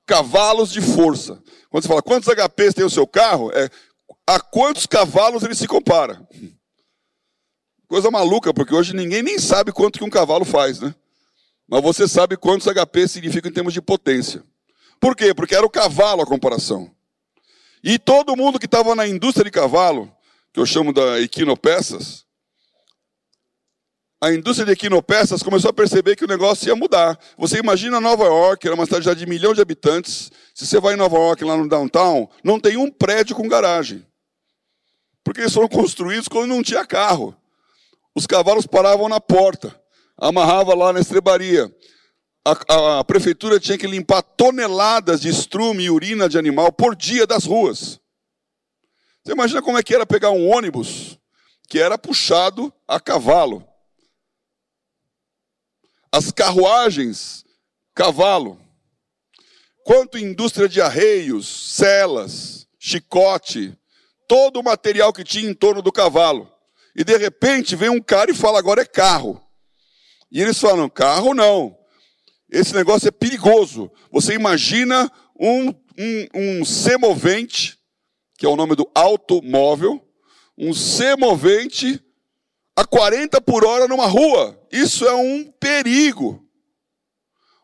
[0.07, 1.43] Cavalos de força.
[1.69, 3.69] Quando você fala quantos HPs tem o seu carro, é
[4.25, 6.25] a quantos cavalos ele se compara.
[7.89, 10.95] Coisa maluca, porque hoje ninguém nem sabe quanto que um cavalo faz, né?
[11.67, 14.45] Mas você sabe quantos HP significa em termos de potência.
[15.01, 15.35] Por quê?
[15.35, 16.89] Porque era o cavalo a comparação.
[17.83, 20.09] E todo mundo que estava na indústria de cavalo,
[20.53, 22.28] que eu chamo da equinopeças,
[24.21, 27.17] a indústria de equinopeças começou a perceber que o negócio ia mudar.
[27.37, 30.33] Você imagina Nova York, era uma cidade já de milhão de habitantes.
[30.53, 34.05] Se você vai em Nova York, lá no downtown, não tem um prédio com garagem.
[35.23, 37.37] Porque eles foram construídos quando não tinha carro.
[38.13, 39.81] Os cavalos paravam na porta,
[40.17, 41.73] amarrava lá na estrebaria.
[42.45, 46.97] A, a, a prefeitura tinha que limpar toneladas de estrume e urina de animal por
[46.97, 48.01] dia das ruas.
[49.23, 51.19] Você imagina como é que era pegar um ônibus
[51.69, 53.68] que era puxado a cavalo.
[56.11, 57.45] As carruagens,
[57.95, 58.59] cavalo.
[59.85, 63.77] Quanto indústria de arreios, celas, chicote,
[64.27, 66.51] todo o material que tinha em torno do cavalo.
[66.95, 69.43] E de repente vem um cara e fala: agora é carro.
[70.31, 71.77] E eles falam: carro não.
[72.51, 73.91] Esse negócio é perigoso.
[74.11, 77.79] Você imagina um, um, um semovente,
[78.39, 80.03] que é o nome do automóvel,
[80.57, 82.03] um semovente
[82.79, 84.57] a 40 por hora numa rua.
[84.71, 86.49] Isso é um perigo.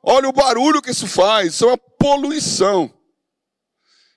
[0.03, 2.92] Olha o barulho que isso faz, isso é uma poluição.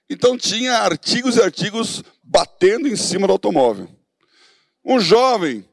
[0.09, 3.87] Então tinha artigos e artigos batendo em cima do automóvel.
[4.83, 5.69] Um jovem,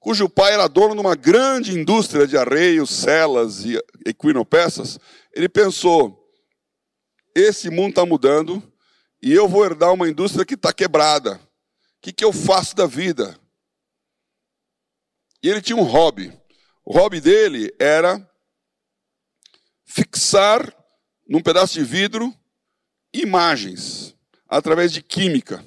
[0.00, 4.98] cujo pai era dono de uma grande indústria de arreios, celas e equinopeças,
[5.32, 6.28] ele pensou:
[7.32, 8.60] esse mundo está mudando
[9.22, 11.36] e eu vou herdar uma indústria que está quebrada.
[11.36, 11.40] O
[12.02, 13.38] que, que eu faço da vida?
[15.42, 16.32] E ele tinha um hobby.
[16.84, 18.28] O hobby dele era
[19.84, 20.74] fixar
[21.28, 22.34] num pedaço de vidro
[23.12, 24.16] imagens
[24.48, 25.64] através de química.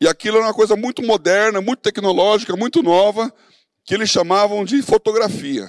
[0.00, 3.32] E aquilo era uma coisa muito moderna, muito tecnológica, muito nova,
[3.84, 5.68] que eles chamavam de fotografia.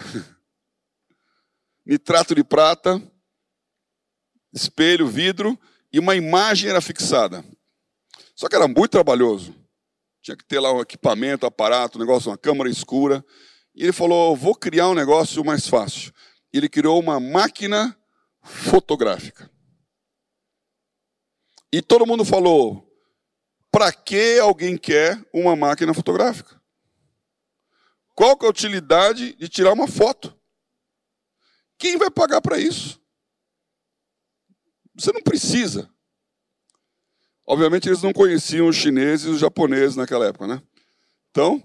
[1.85, 3.01] Nitrato de prata,
[4.53, 5.59] espelho, vidro,
[5.91, 7.43] e uma imagem era fixada.
[8.35, 9.55] Só que era muito trabalhoso.
[10.29, 13.25] Tinha que ter lá um equipamento, aparato, um negócio, uma câmera escura.
[13.73, 16.13] E ele falou: vou criar um negócio mais fácil.
[16.53, 17.97] Ele criou uma máquina
[18.43, 19.49] fotográfica.
[21.73, 22.95] E todo mundo falou:
[23.71, 26.61] para que alguém quer uma máquina fotográfica?
[28.13, 30.39] Qual que é a utilidade de tirar uma foto?
[31.75, 33.01] Quem vai pagar para isso?
[34.93, 35.91] Você não precisa.
[37.49, 40.61] Obviamente eles não conheciam os chineses e os japoneses naquela época, né?
[41.31, 41.63] Então,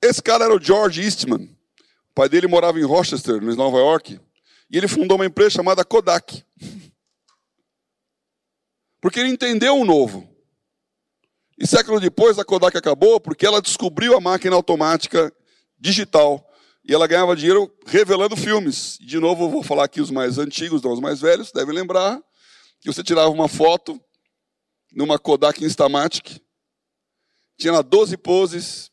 [0.00, 1.42] esse cara era o George Eastman.
[2.10, 4.20] O pai dele morava em Rochester, em Nova York,
[4.70, 6.44] e ele fundou uma empresa chamada Kodak.
[9.00, 10.28] Porque ele entendeu o novo.
[11.58, 15.34] E século depois a Kodak acabou porque ela descobriu a máquina automática
[15.80, 16.48] digital.
[16.84, 18.98] E ela ganhava dinheiro revelando filmes.
[19.00, 22.22] De novo, eu vou falar aqui os mais antigos, não os mais velhos, devem lembrar
[22.86, 24.00] que você tirava uma foto
[24.92, 26.40] numa Kodak Instamatic,
[27.58, 28.92] tinha lá 12 poses,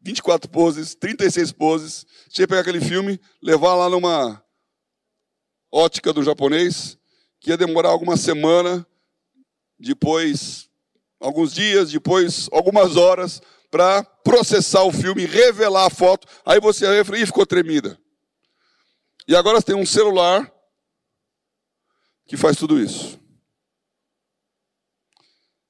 [0.00, 2.06] 24 poses, 36 poses.
[2.28, 4.40] Tinha que pegar aquele filme, levar lá numa
[5.72, 6.96] ótica do japonês,
[7.40, 8.86] que ia demorar alguma semana
[9.80, 10.70] depois
[11.18, 16.28] alguns dias, depois algumas horas, para processar o filme, revelar a foto.
[16.46, 17.98] Aí você e ficou tremida.
[19.26, 20.54] E agora você tem um celular
[22.26, 23.23] que faz tudo isso.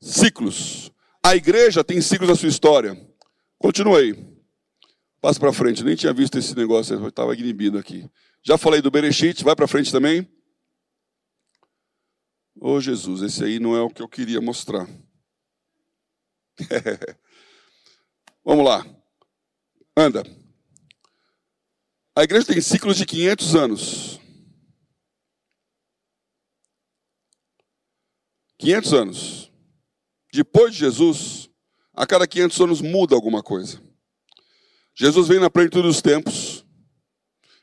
[0.05, 0.93] Ciclos.
[1.23, 2.95] A igreja tem ciclos na sua história.
[3.59, 4.15] Continuei.
[5.19, 5.83] Passa para frente.
[5.83, 8.07] Nem tinha visto esse negócio, estava inibido aqui.
[8.43, 10.31] Já falei do Bereshit, vai para frente também.
[12.61, 14.87] Ô oh, Jesus, esse aí não é o que eu queria mostrar.
[18.45, 18.87] Vamos lá.
[19.97, 20.23] Anda.
[22.15, 24.21] A igreja tem ciclos de 500 anos.
[28.59, 29.54] 500 anos.
[30.35, 31.49] Depois de Jesus,
[31.95, 33.81] a cada 500 anos muda alguma coisa.
[34.93, 36.67] Jesus vem na plenitude dos tempos.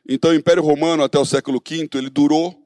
[0.07, 2.65] Então, o Império Romano, até o século V, ele durou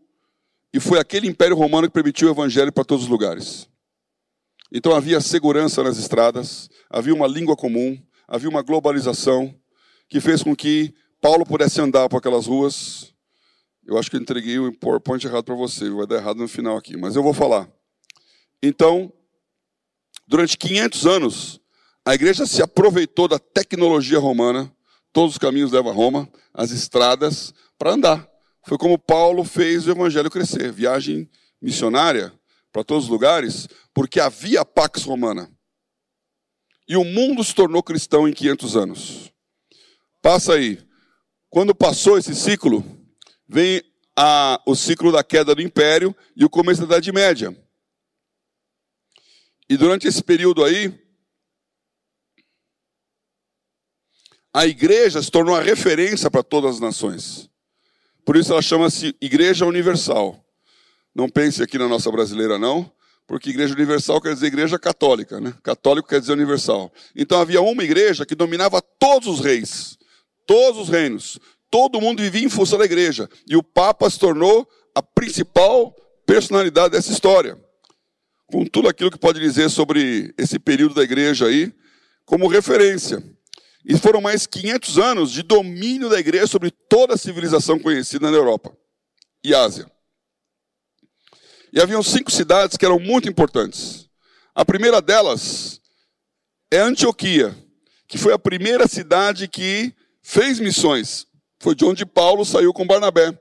[0.71, 3.67] e foi aquele Império Romano que permitiu o Evangelho para todos os lugares.
[4.71, 9.55] Então havia segurança nas estradas, havia uma língua comum, havia uma globalização
[10.07, 13.11] que fez com que Paulo pudesse andar por aquelas ruas.
[13.83, 16.77] Eu acho que eu entreguei o PowerPoint errado para você, vai dar errado no final
[16.77, 17.67] aqui, mas eu vou falar.
[18.61, 19.11] Então,
[20.28, 21.61] durante 500 anos,
[22.05, 24.71] a igreja se aproveitou da tecnologia romana,
[25.11, 28.30] todos os caminhos levam a Roma, as estradas, para andar.
[28.67, 31.30] Foi como Paulo fez o evangelho crescer, viagem
[31.61, 32.34] missionária
[32.71, 35.49] para todos os lugares, porque havia a Pax Romana.
[36.88, 39.32] E o mundo se tornou cristão em 500 anos.
[40.21, 40.80] Passa aí.
[41.49, 42.84] Quando passou esse ciclo,
[43.47, 43.82] vem
[44.15, 47.55] a, o ciclo da queda do império e o começo da Idade Média.
[49.70, 50.93] E durante esse período aí,
[54.53, 57.49] a igreja se tornou a referência para todas as nações.
[58.24, 60.43] Por isso ela chama-se Igreja Universal.
[61.13, 62.91] Não pense aqui na nossa brasileira, não,
[63.28, 65.53] porque Igreja Universal quer dizer Igreja Católica, né?
[65.63, 66.91] Católico quer dizer universal.
[67.16, 69.97] Então havia uma igreja que dominava todos os reis,
[70.45, 71.39] todos os reinos.
[71.70, 73.30] Todo mundo vivia em função da igreja.
[73.47, 75.93] E o Papa se tornou a principal
[76.26, 77.57] personalidade dessa história.
[78.47, 81.73] Com tudo aquilo que pode dizer sobre esse período da igreja aí,
[82.25, 83.23] como referência.
[83.83, 88.37] E foram mais 500 anos de domínio da igreja sobre toda a civilização conhecida na
[88.37, 88.75] Europa
[89.43, 89.89] e Ásia.
[91.71, 94.09] E haviam cinco cidades que eram muito importantes.
[94.55, 95.81] A primeira delas
[96.71, 97.55] é Antioquia,
[98.07, 101.27] que foi a primeira cidade que fez missões.
[101.59, 103.37] Foi de onde Paulo saiu com Barnabé.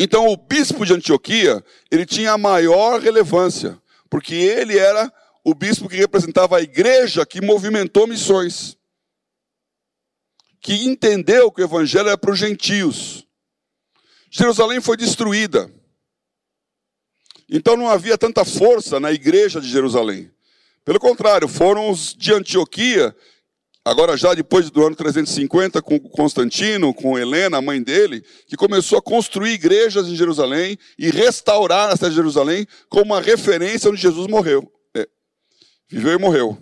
[0.00, 5.12] Então o bispo de Antioquia, ele tinha a maior relevância, porque ele era
[5.44, 8.78] o bispo que representava a igreja que movimentou missões.
[10.60, 13.26] Que entendeu que o evangelho era para os gentios.
[14.30, 15.68] Jerusalém foi destruída.
[17.48, 20.30] Então não havia tanta força na igreja de Jerusalém.
[20.84, 23.16] Pelo contrário, foram os de Antioquia,
[23.90, 28.98] agora já depois do ano 350, com Constantino, com Helena, a mãe dele, que começou
[28.98, 34.00] a construir igrejas em Jerusalém e restaurar a cidade de Jerusalém como uma referência onde
[34.00, 34.70] Jesus morreu.
[34.94, 35.08] É,
[35.88, 36.58] viveu e morreu.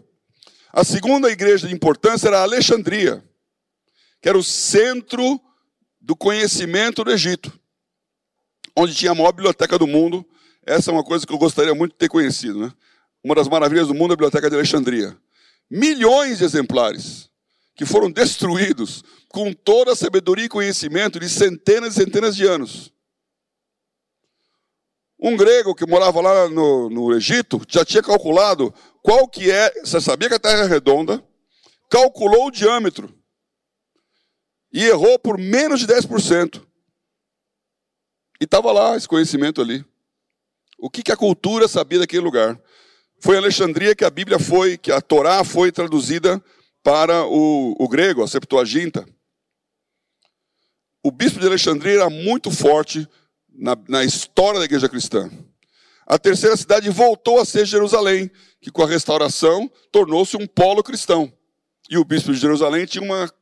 [0.72, 3.24] A segunda igreja de importância era Alexandria,
[4.20, 5.40] que era o centro
[6.00, 7.52] do conhecimento do Egito,
[8.76, 10.24] onde tinha a maior biblioteca do mundo,
[10.66, 12.58] essa é uma coisa que eu gostaria muito de ter conhecido.
[12.58, 12.72] Né?
[13.22, 15.16] Uma das maravilhas do mundo é a Biblioteca de Alexandria.
[15.70, 17.28] Milhões de exemplares
[17.74, 22.92] que foram destruídos com toda a sabedoria e conhecimento de centenas e centenas de anos.
[25.20, 30.00] Um grego que morava lá no, no Egito já tinha calculado qual que é, você
[30.00, 31.22] sabia que a Terra é redonda,
[31.90, 33.14] calculou o diâmetro
[34.72, 36.62] e errou por menos de 10%.
[38.40, 39.84] E estava lá esse conhecimento ali.
[40.78, 42.60] O que, que a cultura sabia daquele lugar?
[43.18, 46.42] Foi em Alexandria que a Bíblia foi, que a Torá foi traduzida
[46.82, 49.06] para o, o grego, a Septuaginta.
[51.02, 53.08] O bispo de Alexandria era muito forte
[53.48, 55.30] na, na história da igreja cristã.
[56.06, 61.32] A terceira cidade voltou a ser Jerusalém, que com a restauração tornou-se um polo cristão.
[61.90, 63.32] E o bispo de Jerusalém tinha uma,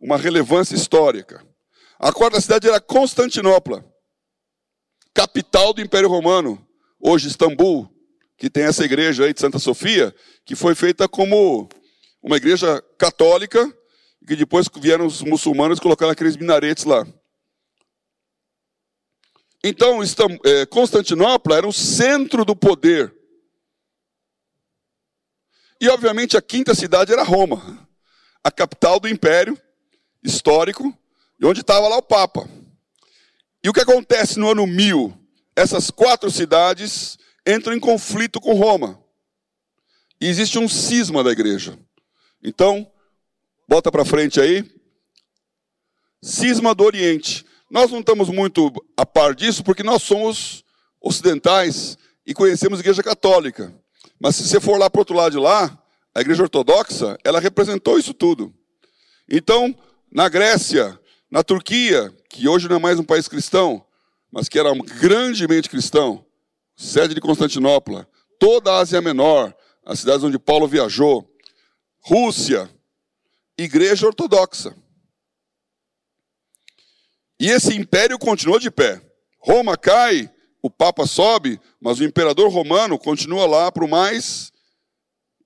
[0.00, 1.44] uma relevância histórica.
[1.98, 3.84] A quarta cidade era Constantinopla
[5.16, 6.62] capital do Império Romano,
[7.00, 7.90] hoje Istambul,
[8.36, 10.14] que tem essa igreja aí de Santa Sofia,
[10.44, 11.68] que foi feita como
[12.22, 13.72] uma igreja católica,
[14.26, 17.06] que depois vieram os muçulmanos e colocaram aqueles minaretes lá.
[19.64, 20.00] Então,
[20.44, 23.14] é, Constantinopla era o centro do poder.
[25.80, 27.88] E, obviamente, a quinta cidade era Roma,
[28.42, 29.58] a capital do império
[30.22, 30.96] histórico,
[31.40, 32.48] e onde estava lá o Papa.
[33.62, 35.16] E o que acontece no ano 1000?
[35.54, 39.00] Essas quatro cidades entram em conflito com Roma.
[40.20, 41.78] E existe um cisma da igreja.
[42.42, 42.90] Então,
[43.68, 44.64] bota para frente aí.
[46.22, 47.44] Cisma do Oriente.
[47.70, 50.64] Nós não estamos muito a par disso porque nós somos
[51.00, 53.74] ocidentais e conhecemos a igreja católica.
[54.18, 55.78] Mas se você for lá para o outro lado de lá,
[56.14, 58.54] a igreja ortodoxa, ela representou isso tudo.
[59.28, 59.76] Então,
[60.10, 60.98] na Grécia,
[61.30, 63.84] na Turquia, que hoje não é mais um país cristão,
[64.30, 66.24] mas que era grandemente cristão,
[66.76, 68.08] sede de Constantinopla,
[68.38, 69.54] toda a Ásia Menor,
[69.84, 71.28] as cidades onde Paulo viajou,
[72.00, 72.70] Rússia,
[73.58, 74.76] igreja ortodoxa.
[77.40, 79.00] E esse império continuou de pé.
[79.38, 84.52] Roma cai, o Papa sobe, mas o imperador romano continua lá por mais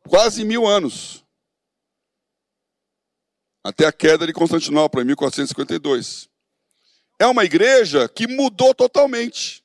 [0.08, 1.24] quase mil anos.
[3.64, 6.30] Até a queda de Constantinopla, em 1452
[7.20, 9.62] é uma igreja que mudou totalmente.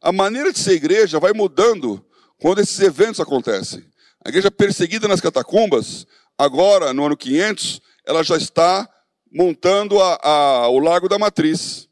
[0.00, 2.04] A maneira de ser igreja vai mudando
[2.38, 3.84] quando esses eventos acontecem.
[4.24, 6.06] A igreja perseguida nas catacumbas,
[6.38, 8.88] agora, no ano 500, ela já está
[9.30, 11.88] montando a, a, o Lago da Matriz.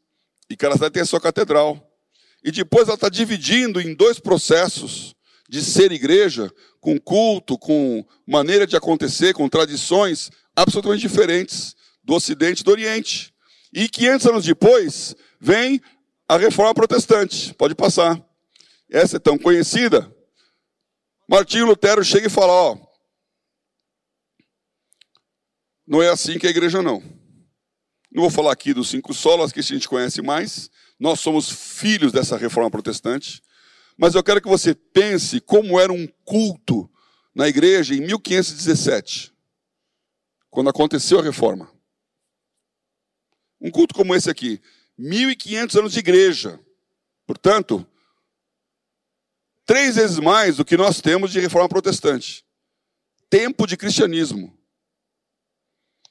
[0.49, 1.87] E Caraçá tem a sua catedral.
[2.43, 5.15] E depois ela está dividindo em dois processos
[5.47, 12.61] de ser igreja, com culto, com maneira de acontecer, com tradições absolutamente diferentes do Ocidente
[12.61, 13.33] e do Oriente.
[13.73, 15.81] E 500 anos depois, vem
[16.29, 17.55] a reforma protestante.
[17.55, 18.23] Pode passar.
[18.87, 20.15] Essa é tão conhecida.
[21.27, 22.77] Martinho Lutero chega e fala: Ó,
[25.87, 27.01] não é assim que a igreja não.
[28.11, 30.69] Não vou falar aqui dos cinco solas, que a gente conhece mais.
[30.99, 33.41] Nós somos filhos dessa reforma protestante.
[33.97, 36.89] Mas eu quero que você pense como era um culto
[37.33, 39.33] na igreja em 1517,
[40.49, 41.71] quando aconteceu a reforma.
[43.61, 44.61] Um culto como esse aqui,
[44.99, 46.59] 1500 anos de igreja.
[47.25, 47.87] Portanto,
[49.65, 52.45] três vezes mais do que nós temos de reforma protestante.
[53.29, 54.57] Tempo de cristianismo.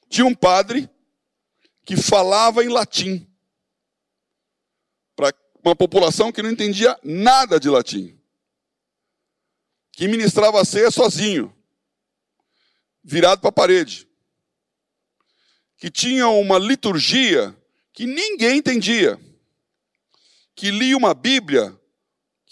[0.09, 0.89] Tinha um padre
[1.85, 3.29] que falava em latim
[5.15, 8.19] para uma população que não entendia nada de latim,
[9.91, 11.55] que ministrava a ceia sozinho,
[13.03, 14.07] virado para a parede,
[15.77, 17.55] que tinha uma liturgia
[17.99, 19.19] que ninguém entendia,
[20.55, 21.77] que lia uma Bíblia,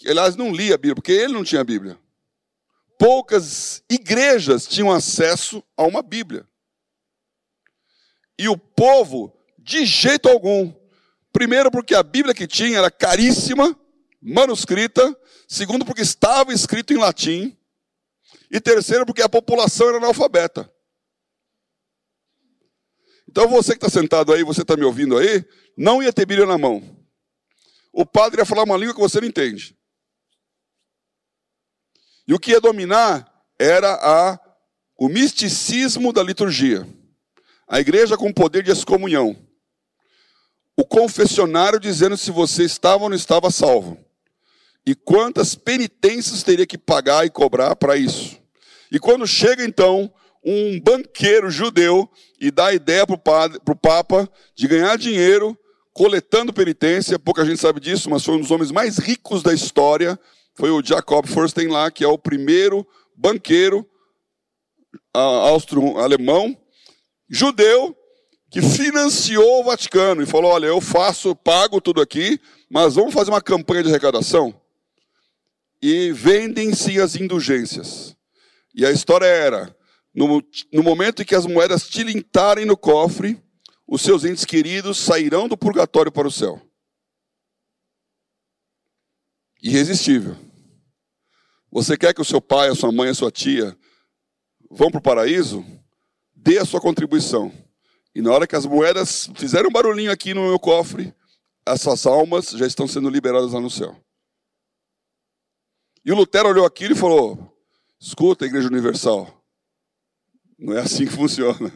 [0.06, 1.98] aliás, não lia a Bíblia, porque ele não tinha Bíblia.
[2.98, 6.46] Poucas igrejas tinham acesso a uma Bíblia.
[8.38, 10.70] E o povo, de jeito algum.
[11.32, 13.74] Primeiro, porque a Bíblia que tinha era caríssima,
[14.20, 15.18] manuscrita.
[15.48, 17.56] Segundo, porque estava escrito em latim.
[18.50, 20.70] E terceiro, porque a população era analfabeta.
[23.28, 25.44] Então você que está sentado aí, você está me ouvindo aí,
[25.76, 26.82] não ia ter Bíblia na mão.
[27.92, 29.76] O padre ia falar uma língua que você não entende.
[32.26, 34.40] E o que ia dominar era a,
[34.98, 36.88] o misticismo da liturgia.
[37.66, 39.36] A igreja com poder de excomunhão.
[40.74, 44.02] O confessionário dizendo se você estava ou não estava salvo.
[44.86, 48.38] E quantas penitências teria que pagar e cobrar para isso.
[48.90, 50.10] E quando chega então
[50.44, 52.08] um banqueiro judeu
[52.40, 55.58] e dá a ideia para o Papa de ganhar dinheiro
[55.92, 60.18] coletando penitência, pouca gente sabe disso, mas foi um dos homens mais ricos da história,
[60.54, 62.86] foi o Jacob Fursten lá, que é o primeiro
[63.16, 63.84] banqueiro
[65.12, 66.56] austro-alemão
[67.28, 67.96] judeu
[68.50, 73.30] que financiou o Vaticano e falou: olha, eu faço, pago tudo aqui, mas vamos fazer
[73.30, 74.54] uma campanha de arrecadação.
[75.80, 78.16] E vendem-se as indulgências.
[78.74, 79.76] E a história era:
[80.14, 80.42] no,
[80.72, 83.42] no momento em que as moedas tilintarem no cofre,
[83.86, 86.60] os seus entes queridos sairão do purgatório para o céu.
[89.62, 90.36] Irresistível.
[91.70, 93.76] Você quer que o seu pai, a sua mãe, a sua tia
[94.70, 95.64] vão para o paraíso?
[96.38, 97.52] dê a sua contribuição.
[98.14, 101.14] E na hora que as moedas fizeram um barulhinho aqui no meu cofre,
[101.66, 103.94] essas almas já estão sendo liberadas lá no céu.
[106.04, 107.54] E o Lutero olhou aquilo e falou:
[108.00, 109.37] Escuta, Igreja Universal,
[110.58, 111.72] não é assim que funciona.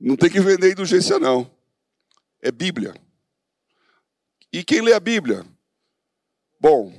[0.00, 1.48] Não tem que vender indulgência, não.
[2.40, 2.92] É Bíblia.
[4.52, 5.46] E quem lê a Bíblia?
[6.60, 6.92] Bom,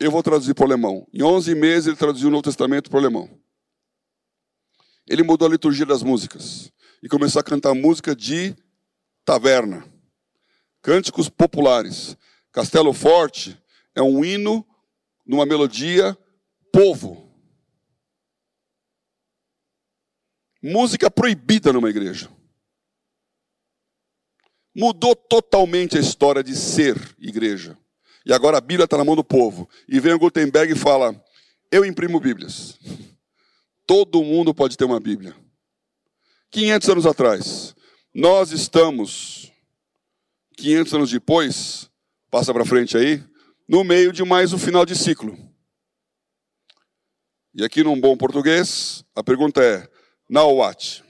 [0.00, 1.06] eu vou traduzir para o alemão.
[1.12, 3.30] Em 11 meses ele traduziu o Novo Testamento para o alemão.
[5.06, 8.56] Ele mudou a liturgia das músicas e começou a cantar música de
[9.24, 9.86] taverna,
[10.82, 12.16] cânticos populares.
[12.50, 13.56] Castelo Forte
[13.94, 14.66] é um hino
[15.24, 16.18] numa melodia
[16.74, 17.32] povo.
[20.60, 22.28] Música proibida numa igreja.
[24.74, 27.78] Mudou totalmente a história de ser igreja.
[28.26, 29.68] E agora a Bíblia está na mão do povo.
[29.88, 31.14] E vem o Gutenberg e fala:
[31.70, 32.76] Eu imprimo Bíblias.
[33.86, 35.36] Todo mundo pode ter uma Bíblia.
[36.50, 37.76] 500 anos atrás,
[38.12, 39.52] nós estamos,
[40.56, 41.90] 500 anos depois,
[42.30, 43.22] passa para frente aí,
[43.68, 45.53] no meio de mais um final de ciclo.
[47.54, 49.88] E aqui num bom português, a pergunta é:
[50.28, 51.04] now what?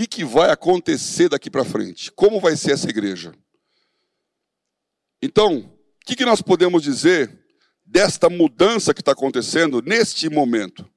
[0.00, 2.10] que, que vai acontecer daqui para frente?
[2.12, 3.34] Como vai ser essa igreja?
[5.20, 7.38] Então, o que, que nós podemos dizer
[7.84, 10.88] desta mudança que está acontecendo neste momento?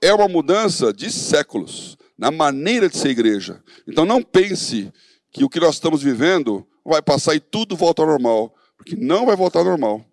[0.00, 3.62] É uma mudança de séculos na maneira de ser igreja.
[3.86, 4.92] Então, não pense
[5.32, 9.26] que o que nós estamos vivendo vai passar e tudo volta ao normal, porque não
[9.26, 10.07] vai voltar ao normal.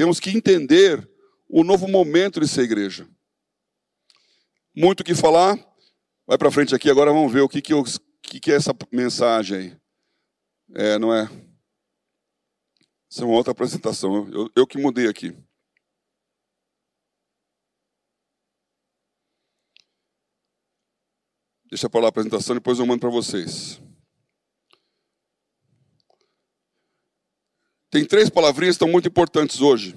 [0.00, 1.06] Temos que entender
[1.46, 3.06] o novo momento de ser igreja.
[4.74, 5.58] Muito o que falar,
[6.26, 7.84] Vai para frente aqui, agora vamos ver o que, que, eu,
[8.22, 9.76] que, que é essa mensagem aí.
[10.74, 11.24] É, não é?
[13.10, 14.26] Isso é uma outra apresentação.
[14.30, 15.36] Eu, eu que mudei aqui.
[21.68, 23.82] Deixa para lá a apresentação, depois eu mando para vocês.
[27.90, 29.96] Tem três palavrinhas que estão muito importantes hoje.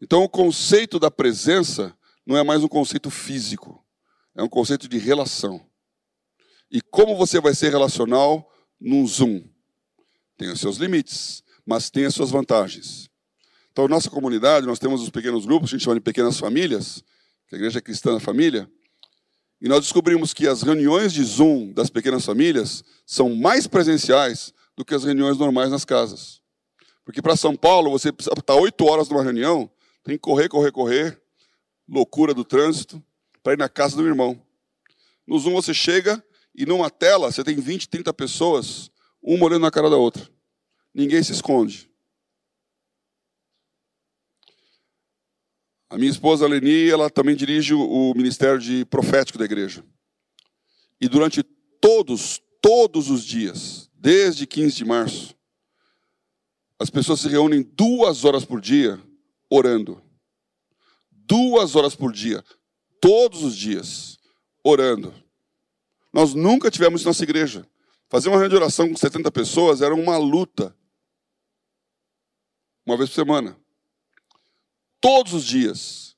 [0.00, 1.94] Então, o conceito da presença
[2.24, 3.84] não é mais um conceito físico,
[4.34, 5.64] é um conceito de relação.
[6.70, 8.50] E como você vai ser relacional
[8.80, 9.44] num Zoom?
[10.36, 13.10] Tem os seus limites, mas tem as suas vantagens.
[13.76, 17.04] Então, nossa comunidade, nós temos os pequenos grupos, a gente chama de pequenas famílias,
[17.46, 18.66] que a igreja é cristã na família,
[19.60, 24.82] e nós descobrimos que as reuniões de Zoom das pequenas famílias são mais presenciais do
[24.82, 26.40] que as reuniões normais nas casas.
[27.04, 29.70] Porque para São Paulo, você precisa estar oito horas numa reunião,
[30.02, 31.20] tem que correr, correr, correr,
[31.86, 33.04] loucura do trânsito,
[33.42, 34.40] para ir na casa do irmão.
[35.26, 36.24] No Zoom você chega
[36.54, 38.90] e numa tela você tem 20, 30 pessoas,
[39.22, 40.26] uma olhando na cara da outra.
[40.94, 41.90] Ninguém se esconde.
[45.88, 49.84] A minha esposa Leni, ela também dirige o ministério de profético da igreja.
[51.00, 51.44] E durante
[51.80, 55.36] todos, todos os dias, desde 15 de março,
[56.78, 59.00] as pessoas se reúnem duas horas por dia
[59.48, 60.02] orando.
[61.10, 62.44] Duas horas por dia,
[63.00, 64.18] todos os dias,
[64.64, 65.14] orando.
[66.12, 67.68] Nós nunca tivemos isso na nossa igreja.
[68.08, 70.76] Fazer uma reunião de oração com 70 pessoas era uma luta.
[72.84, 73.56] Uma vez por semana
[75.00, 76.16] todos os dias,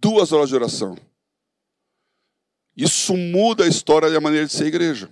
[0.00, 0.96] duas horas de oração.
[2.76, 5.10] Isso muda a história e a maneira de ser igreja.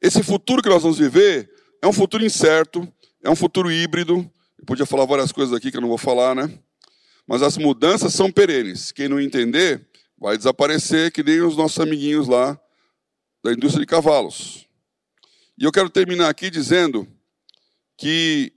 [0.00, 1.52] Esse futuro que nós vamos viver
[1.82, 2.90] é um futuro incerto,
[3.22, 4.30] é um futuro híbrido.
[4.58, 6.58] Eu podia falar várias coisas aqui que eu não vou falar, né?
[7.26, 8.90] Mas as mudanças são perenes.
[8.90, 9.86] Quem não entender,
[10.18, 12.58] vai desaparecer, que nem os nossos amiguinhos lá
[13.44, 14.66] da indústria de cavalos.
[15.58, 17.06] E eu quero terminar aqui dizendo
[17.98, 18.52] que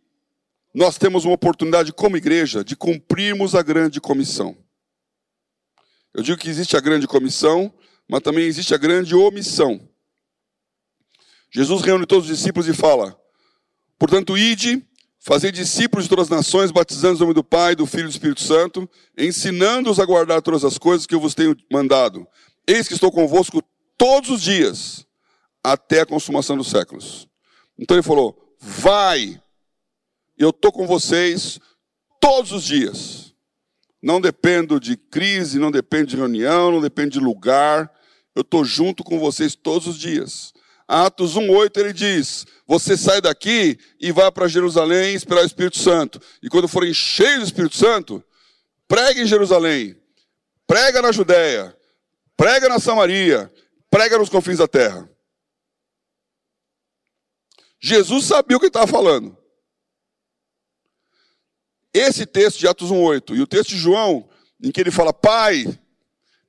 [0.73, 4.57] nós temos uma oportunidade como igreja de cumprirmos a grande comissão.
[6.13, 7.73] Eu digo que existe a grande comissão,
[8.07, 9.87] mas também existe a grande omissão.
[11.51, 13.19] Jesus reúne todos os discípulos e fala:
[13.99, 14.83] Portanto, ide,
[15.19, 18.11] fazei discípulos de todas as nações, batizando os nome do Pai, do Filho e do
[18.11, 22.27] Espírito Santo, ensinando-os a guardar todas as coisas que eu vos tenho mandado.
[22.67, 23.63] Eis que estou convosco
[23.97, 25.05] todos os dias,
[25.63, 27.27] até a consumação dos séculos.
[27.77, 29.41] Então ele falou: Vai,
[30.37, 31.59] eu estou com vocês
[32.19, 33.33] todos os dias.
[34.01, 37.91] Não dependo de crise, não depende de reunião, não depende de lugar.
[38.35, 40.53] Eu estou junto com vocês todos os dias.
[40.87, 46.21] Atos 1,8 ele diz: Você sai daqui e vai para Jerusalém esperar o Espírito Santo.
[46.41, 48.23] E quando forem cheios do Espírito Santo,
[48.87, 49.95] prega em Jerusalém,
[50.67, 51.75] prega na Judéia,
[52.35, 53.51] prega na Samaria,
[53.89, 55.09] prega nos confins da terra.
[57.81, 59.37] Jesus sabia o que estava falando.
[61.93, 64.27] Esse texto de Atos 1,8 e o texto de João,
[64.61, 65.65] em que ele fala: Pai,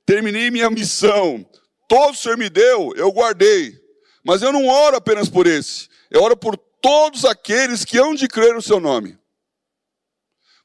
[0.05, 1.45] terminei minha missão,
[1.87, 3.79] todo o Senhor me deu, eu guardei.
[4.23, 8.27] Mas eu não oro apenas por esse, eu oro por todos aqueles que hão de
[8.27, 9.17] crer no seu nome.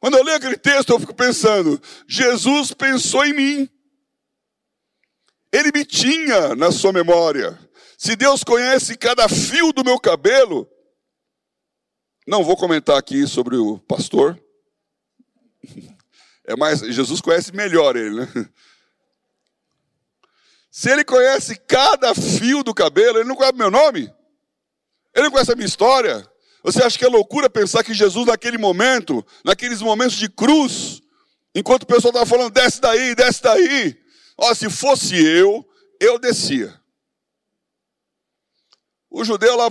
[0.00, 3.68] Quando eu leio aquele texto, eu fico pensando: Jesus pensou em mim.
[5.52, 7.58] Ele me tinha na sua memória.
[7.98, 10.66] Se Deus conhece cada fio do meu cabelo,
[12.26, 14.40] não vou comentar aqui sobre o pastor.
[16.44, 18.28] É mais, Jesus conhece melhor ele, né?
[20.70, 24.12] Se ele conhece cada fio do cabelo, ele não conhece meu nome?
[25.14, 26.26] Ele não conhece a minha história?
[26.62, 31.02] Você acha que é loucura pensar que Jesus, naquele momento, naqueles momentos de cruz,
[31.54, 33.98] enquanto o pessoal estava falando, desce daí, desce daí,
[34.36, 35.66] ó, se fosse eu,
[35.98, 36.79] eu descia.
[39.10, 39.68] O judeu lá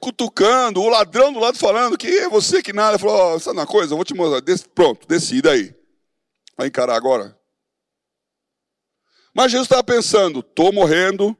[0.00, 2.98] cutucando, o ladrão do lado falando que é você que nada.
[2.98, 3.92] Falou: oh, sabe uma coisa?
[3.92, 4.40] Eu vou te mostrar.
[4.40, 5.72] Des, pronto, desci daí.
[6.56, 7.38] Vai encarar agora.
[9.32, 11.38] Mas Jesus estava pensando: estou morrendo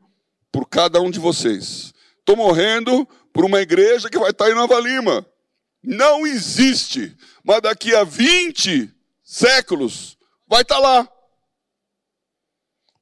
[0.53, 1.93] por cada um de vocês.
[2.19, 5.27] Estou morrendo por uma igreja que vai estar em Nova Lima.
[5.83, 8.95] Não existe, mas daqui a 20
[9.25, 11.09] séculos vai estar lá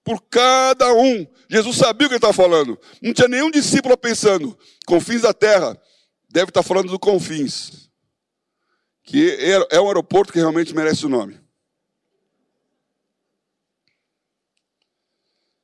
[0.09, 1.27] por cada um.
[1.51, 2.81] Jesus sabia o que ele estava falando.
[3.03, 5.79] Não tinha nenhum discípulo pensando, confins da terra,
[6.31, 7.91] deve estar falando do confins.
[9.03, 9.37] Que
[9.71, 11.39] é, um aeroporto que realmente merece o nome.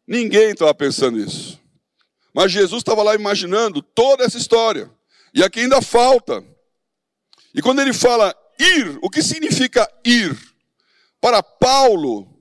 [0.06, 1.58] Ninguém estava pensando isso.
[2.34, 4.90] Mas Jesus estava lá imaginando toda essa história.
[5.32, 6.44] E aqui ainda falta.
[7.54, 10.36] E quando ele fala ir, o que significa ir?
[11.18, 12.33] Para Paulo,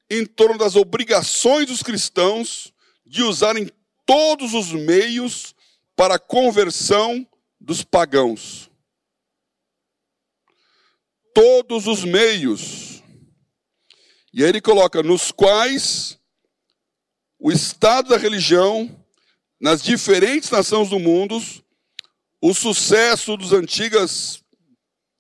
[0.10, 2.74] em torno das obrigações dos cristãos
[3.06, 3.70] de usarem
[4.08, 5.54] todos os meios
[5.96, 7.28] para a conversão
[7.64, 8.70] dos pagãos.
[11.34, 13.02] Todos os meios.
[14.34, 16.20] E aí ele coloca nos quais
[17.40, 19.04] o estado da religião
[19.60, 21.42] nas diferentes nações do mundo,
[22.42, 24.44] o sucesso dos antigas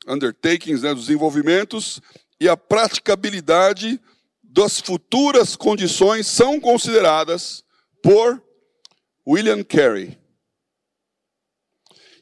[0.06, 2.02] undertakings, né, dos desenvolvimentos
[2.40, 4.00] e a praticabilidade
[4.44, 7.64] das futuras condições são consideradas
[8.02, 8.44] por
[9.26, 10.18] William Carey.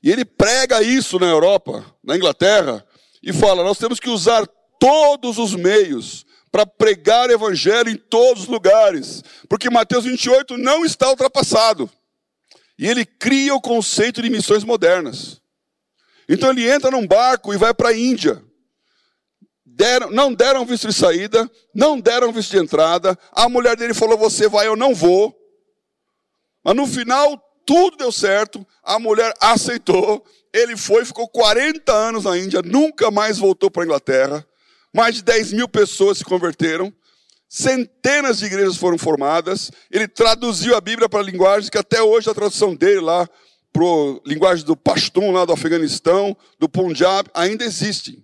[0.03, 2.85] E ele prega isso na Europa, na Inglaterra,
[3.21, 4.47] e fala: nós temos que usar
[4.79, 10.83] todos os meios para pregar o evangelho em todos os lugares, porque Mateus 28 não
[10.83, 11.89] está ultrapassado.
[12.77, 15.39] E ele cria o conceito de missões modernas.
[16.27, 18.43] Então ele entra num barco e vai para a Índia.
[19.63, 23.17] Deram, não deram visto de saída, não deram visto de entrada.
[23.31, 25.35] A mulher dele falou: Você vai, eu não vou.
[26.63, 32.37] Mas no final, tudo deu certo, a mulher aceitou, ele foi, ficou 40 anos na
[32.37, 34.45] Índia, nunca mais voltou para a Inglaterra.
[34.93, 36.93] Mais de 10 mil pessoas se converteram,
[37.47, 39.71] centenas de igrejas foram formadas.
[39.89, 43.29] Ele traduziu a Bíblia para linguagens que até hoje a tradução dele lá
[43.71, 43.83] para
[44.25, 48.21] linguagem do Pashtun, lá do Afeganistão, do Punjab, ainda existe.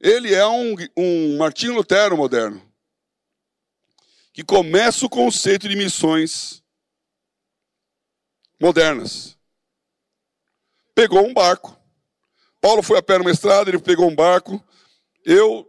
[0.00, 2.62] Ele é um, um Martinho Lutero moderno,
[4.32, 6.62] que começa o conceito de missões
[8.60, 9.36] modernas.
[10.94, 11.76] Pegou um barco.
[12.60, 14.62] Paulo foi a pé numa estrada, ele pegou um barco.
[15.24, 15.66] Eu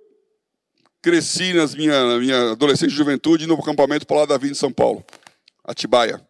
[1.01, 4.59] cresci nas minha, na minha adolescência e juventude no acampamento para lá da Vinda de
[4.59, 5.05] São Paulo,
[5.63, 6.25] Atibaia.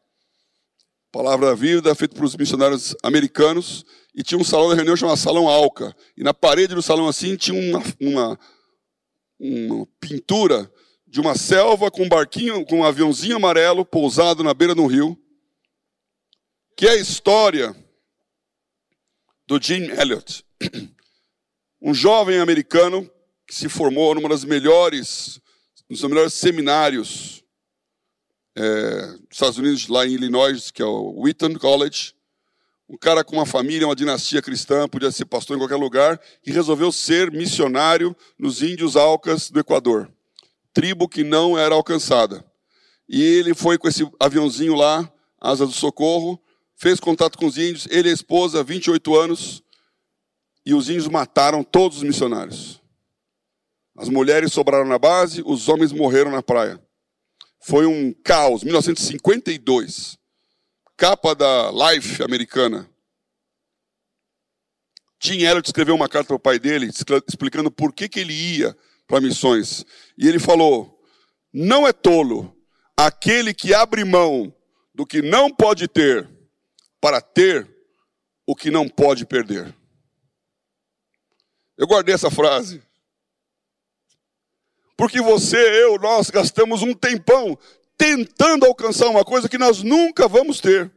[1.11, 3.85] Palavra da Vida, feito por os missionários americanos.
[4.13, 5.95] E tinha um salão de reunião chamado Salão Alca.
[6.15, 8.39] E na parede do salão assim tinha uma, uma,
[9.39, 10.71] uma pintura
[11.07, 14.87] de uma selva com um barquinho, com um aviãozinho amarelo pousado na beira de um
[14.87, 15.17] rio
[16.79, 17.75] que é a história
[19.45, 20.45] do Jim Elliot,
[21.81, 23.11] um jovem americano
[23.45, 25.41] que se formou numa das melhores,
[25.89, 27.43] nos melhores seminários
[28.55, 32.15] é, dos Estados Unidos, lá em Illinois, que é o Wheaton College.
[32.87, 36.49] Um cara com uma família, uma dinastia cristã, podia ser pastor em qualquer lugar, e
[36.49, 40.09] resolveu ser missionário nos índios Alcas do Equador,
[40.73, 42.41] tribo que não era alcançada.
[43.05, 45.11] E ele foi com esse aviãozinho lá,
[45.41, 46.41] Asa do Socorro,
[46.79, 49.61] fez contato com os índios, ele e a esposa, 28 anos,
[50.65, 52.81] e os índios mataram todos os missionários.
[53.97, 56.81] As mulheres sobraram na base, os homens morreram na praia.
[57.59, 60.17] Foi um caos, 1952.
[60.95, 62.89] Capa da Life americana.
[65.19, 66.89] Tim Elliott escreveu uma carta para o pai dele,
[67.27, 69.85] explicando por que, que ele ia para missões.
[70.17, 70.97] E ele falou:
[71.51, 72.55] Não é tolo
[72.95, 74.53] aquele que abre mão
[74.95, 76.38] do que não pode ter
[77.01, 77.67] para ter
[78.45, 79.73] o que não pode perder.
[81.77, 82.83] Eu guardei essa frase.
[84.97, 87.57] Porque você, eu, nós gastamos um tempão
[87.97, 90.91] tentando alcançar uma coisa que nós nunca vamos ter.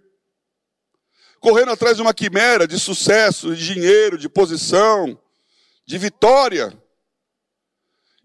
[1.38, 5.16] Correndo atrás de uma quimera de sucesso, de dinheiro, de posição,
[5.86, 6.76] de vitória.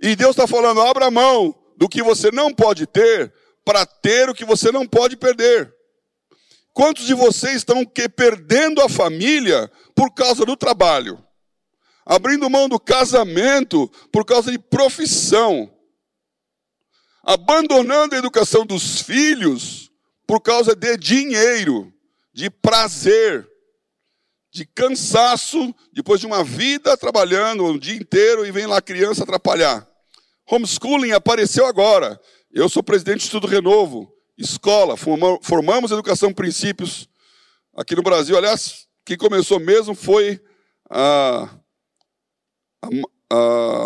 [0.01, 3.31] E Deus está falando: abra mão do que você não pode ter
[3.63, 5.76] para ter o que você não pode perder.
[6.77, 11.27] Quantos de vocês estão que, perdendo a família por causa do trabalho?
[12.07, 15.69] abrindo mão do casamento por causa de profissão,
[17.21, 19.91] abandonando a educação dos filhos
[20.25, 21.93] por causa de dinheiro,
[22.33, 23.45] de prazer,
[24.49, 29.23] de cansaço, depois de uma vida trabalhando o dia inteiro e vem lá a criança
[29.23, 29.85] atrapalhar.
[30.49, 32.17] Homeschooling apareceu agora.
[32.49, 34.95] Eu sou presidente do Estudo Renovo, escola,
[35.41, 37.09] formamos educação princípios
[37.75, 38.37] aqui no Brasil.
[38.37, 40.39] Aliás, quem começou mesmo foi
[40.89, 41.49] a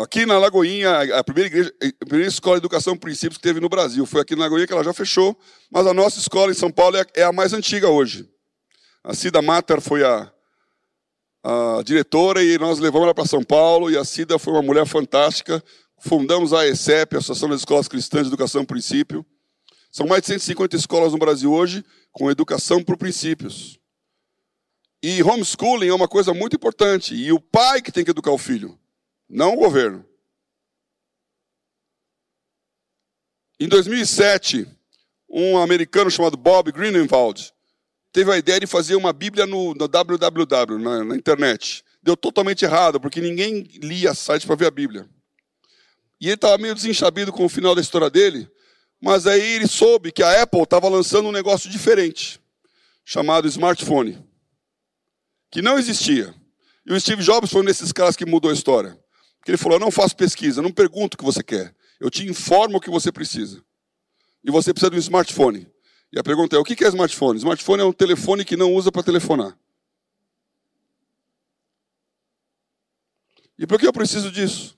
[0.03, 3.69] aqui na Lagoinha, a primeira, igreja, a primeira escola de educação princípios que teve no
[3.69, 4.05] Brasil.
[4.05, 5.37] Foi aqui na Lagoinha que ela já fechou,
[5.71, 8.29] mas a nossa escola em São Paulo é, é a mais antiga hoje.
[9.03, 10.31] A Cida Mater foi a,
[11.43, 14.85] a diretora e nós levamos ela para São Paulo e a Cida foi uma mulher
[14.85, 15.63] fantástica.
[15.99, 19.25] Fundamos a ESEP, a Associação das Escolas Cristãs de Educação Princípio.
[19.91, 23.79] São mais de 150 escolas no Brasil hoje com educação por princípios.
[25.03, 27.13] E homeschooling é uma coisa muito importante.
[27.13, 28.79] E o pai que tem que educar o filho
[29.27, 30.05] não o governo.
[33.59, 34.67] Em 2007,
[35.29, 37.53] um americano chamado Bob Greenwald
[38.11, 41.83] teve a ideia de fazer uma Bíblia no, no www, na, na, internet.
[42.03, 45.07] Deu totalmente errado, porque ninguém lia sites para ver a Bíblia.
[46.19, 48.49] E ele estava meio desenchabido com o final da história dele,
[49.01, 52.39] mas aí ele soube que a Apple estava lançando um negócio diferente,
[53.03, 54.23] chamado smartphone,
[55.49, 56.33] que não existia.
[56.85, 58.97] E o Steve Jobs foi um desses caras que mudou a história.
[59.37, 61.75] Porque ele falou: eu não faço pesquisa, não pergunto o que você quer.
[61.99, 63.63] Eu te informo o que você precisa.
[64.43, 65.67] E você precisa de um smartphone.
[66.13, 67.39] E a pergunta é: o que é smartphone?
[67.39, 69.57] Smartphone é um telefone que não usa para telefonar.
[73.57, 74.77] E por que eu preciso disso?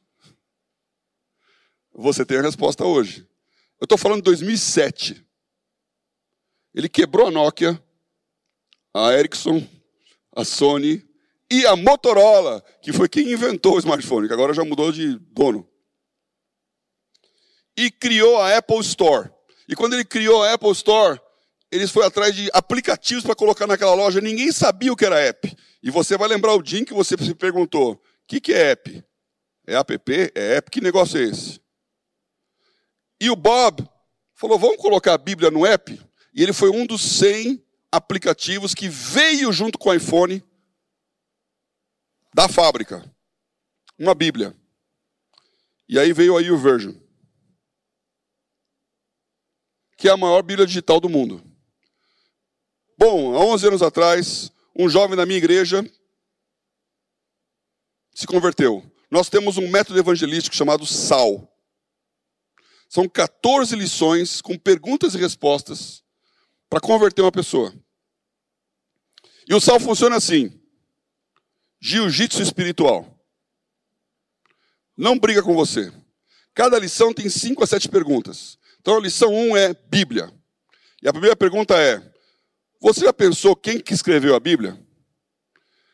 [1.93, 3.27] Você tem a resposta hoje.
[3.83, 5.21] Eu estou falando de 2007.
[6.73, 7.77] Ele quebrou a Nokia,
[8.93, 9.61] a Ericsson,
[10.33, 11.05] a Sony,
[11.51, 15.69] e a Motorola, que foi quem inventou o smartphone, que agora já mudou de dono.
[17.75, 19.29] E criou a Apple Store.
[19.67, 21.19] E quando ele criou a Apple Store,
[21.69, 24.21] eles foram atrás de aplicativos para colocar naquela loja.
[24.21, 25.57] Ninguém sabia o que era app.
[25.83, 28.71] E você vai lembrar o dia em que você se perguntou: o que, que é
[28.71, 29.03] app?
[29.67, 30.31] É app?
[30.33, 30.71] É app?
[30.71, 31.62] Que negócio é esse?
[33.23, 33.89] E o Bob
[34.33, 35.97] falou: vamos colocar a Bíblia no app?
[36.33, 40.43] E ele foi um dos 100 aplicativos que veio junto com o iPhone
[42.33, 43.09] da fábrica.
[43.97, 44.53] Uma Bíblia.
[45.87, 46.93] E aí veio aí o Version.
[49.95, 51.41] Que é a maior Bíblia digital do mundo.
[52.97, 55.81] Bom, há 11 anos atrás, um jovem da minha igreja
[58.13, 58.83] se converteu.
[59.09, 61.52] Nós temos um método evangelístico chamado SAL.
[62.93, 66.03] São 14 lições com perguntas e respostas
[66.69, 67.73] para converter uma pessoa.
[69.49, 70.61] E o SAL funciona assim:
[71.81, 73.19] jiu-jitsu espiritual.
[74.95, 75.91] Não briga com você.
[76.53, 78.59] Cada lição tem cinco a sete perguntas.
[78.79, 80.31] Então a lição um é Bíblia.
[81.01, 81.99] E a primeira pergunta é:
[82.79, 84.79] Você já pensou quem que escreveu a Bíblia?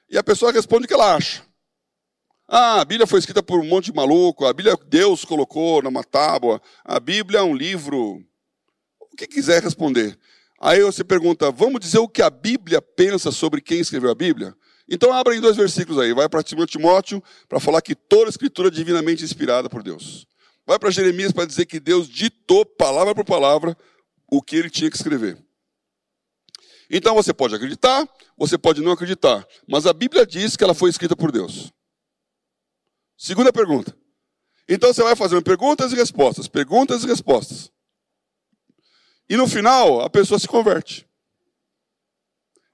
[0.10, 1.49] E a pessoa responde o que ela acha.
[2.52, 6.04] Ah, a Bíblia foi escrita por um monte de maluco, a Bíblia Deus colocou numa
[6.04, 8.26] tábua, a Bíblia é um livro.
[9.00, 10.18] O que quiser responder.
[10.60, 14.56] Aí você pergunta: Vamos dizer o que a Bíblia pensa sobre quem escreveu a Bíblia?
[14.90, 16.12] Então abra em dois versículos aí.
[16.12, 20.26] Vai para Timóteo para falar que toda escritura é divinamente inspirada por Deus.
[20.66, 23.78] Vai para Jeremias para dizer que Deus ditou palavra por palavra
[24.28, 25.38] o que ele tinha que escrever.
[26.90, 30.90] Então você pode acreditar, você pode não acreditar, mas a Bíblia diz que ela foi
[30.90, 31.72] escrita por Deus.
[33.22, 33.94] Segunda pergunta.
[34.66, 37.70] Então você vai fazendo perguntas e respostas, perguntas e respostas.
[39.30, 41.06] E no final, a pessoa se converte.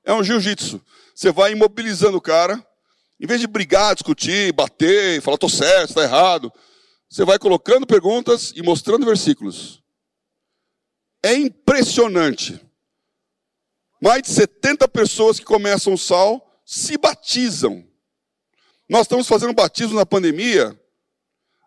[0.04, 0.80] É um jiu-jitsu.
[1.16, 2.64] Você vai imobilizando o cara,
[3.20, 6.54] em vez de brigar, discutir, bater, falar, estou certo, está errado,
[7.10, 9.82] você vai colocando perguntas e mostrando versículos.
[11.24, 12.62] É impressionante
[14.00, 17.95] mais de 70 pessoas que começam o sal se batizam.
[18.88, 20.80] Nós estamos fazendo batismo na pandemia.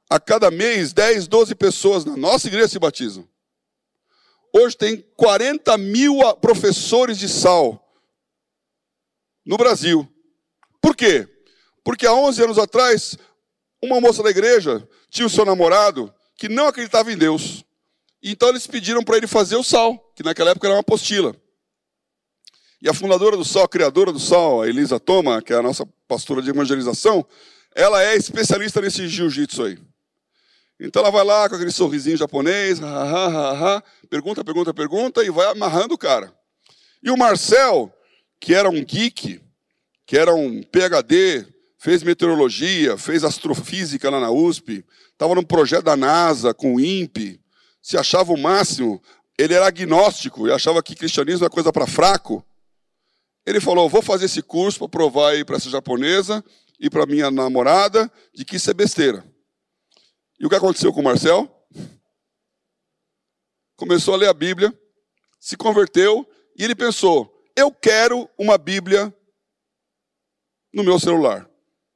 [0.08, 3.28] A cada mês, 10, 12 pessoas na nossa igreja se batizam.
[4.52, 7.84] Hoje tem 40 mil professores de sal
[9.44, 10.08] no Brasil.
[10.80, 11.28] Por quê?
[11.84, 13.18] Porque há 11 anos atrás,
[13.82, 17.64] uma moça da igreja tinha o seu namorado que não acreditava em Deus.
[18.22, 21.36] Então eles pediram para ele fazer o sal, que naquela época era uma apostila.
[22.80, 25.62] E a fundadora do Sol, a criadora do Sol, a Elisa Toma, que é a
[25.62, 27.26] nossa pastora de evangelização,
[27.74, 29.78] ela é especialista nesse jiu-jitsu aí.
[30.80, 35.30] Então ela vai lá com aquele sorrisinho japonês, ha, ha, ha, pergunta, pergunta, pergunta, e
[35.30, 36.32] vai amarrando o cara.
[37.02, 37.92] E o Marcel,
[38.40, 39.40] que era um geek,
[40.06, 41.46] que era um PhD,
[41.78, 47.40] fez meteorologia, fez astrofísica lá na USP, estava num projeto da NASA com o INPE,
[47.82, 49.02] se achava o máximo,
[49.36, 52.44] ele era agnóstico e achava que cristianismo é coisa para fraco.
[53.48, 56.44] Ele falou: vou fazer esse curso para provar aí para essa japonesa
[56.78, 59.24] e para minha namorada de que isso é besteira.
[60.38, 61.50] E o que aconteceu com o Marcel?
[63.74, 64.70] Começou a ler a Bíblia,
[65.40, 66.28] se converteu
[66.58, 69.14] e ele pensou: eu quero uma Bíblia
[70.70, 71.48] no meu celular.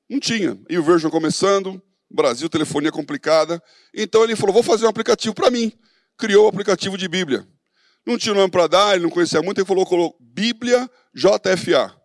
[0.09, 0.59] Não tinha.
[0.71, 3.63] E o Version começando, Brasil, telefonia complicada.
[3.95, 5.71] Então ele falou: vou fazer um aplicativo para mim.
[6.17, 7.47] Criou o um aplicativo de Bíblia.
[8.05, 11.97] Não tinha nome para dar, ele não conhecia muito, ele falou, colocou Bíblia JFA,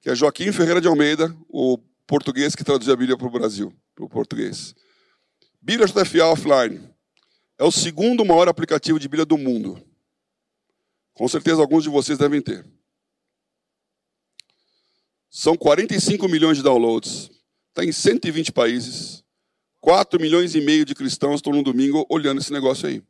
[0.00, 1.76] que é Joaquim Ferreira de Almeida, o
[2.06, 4.74] português que traduziu a Bíblia para o Brasil, para o português.
[5.60, 6.80] Bíblia JFA Offline
[7.58, 9.82] é o segundo maior aplicativo de Bíblia do mundo.
[11.12, 12.64] Com certeza alguns de vocês devem ter.
[15.28, 17.30] São 45 milhões de downloads.
[17.68, 19.22] Está em 120 países.
[19.80, 23.02] 4 milhões e meio de cristãos estão no domingo olhando esse negócio aí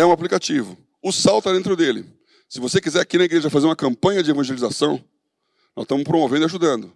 [0.00, 0.76] é um aplicativo.
[1.02, 2.04] O sal está dentro dele.
[2.48, 5.02] Se você quiser aqui na igreja fazer uma campanha de evangelização,
[5.76, 6.92] nós estamos promovendo e ajudando.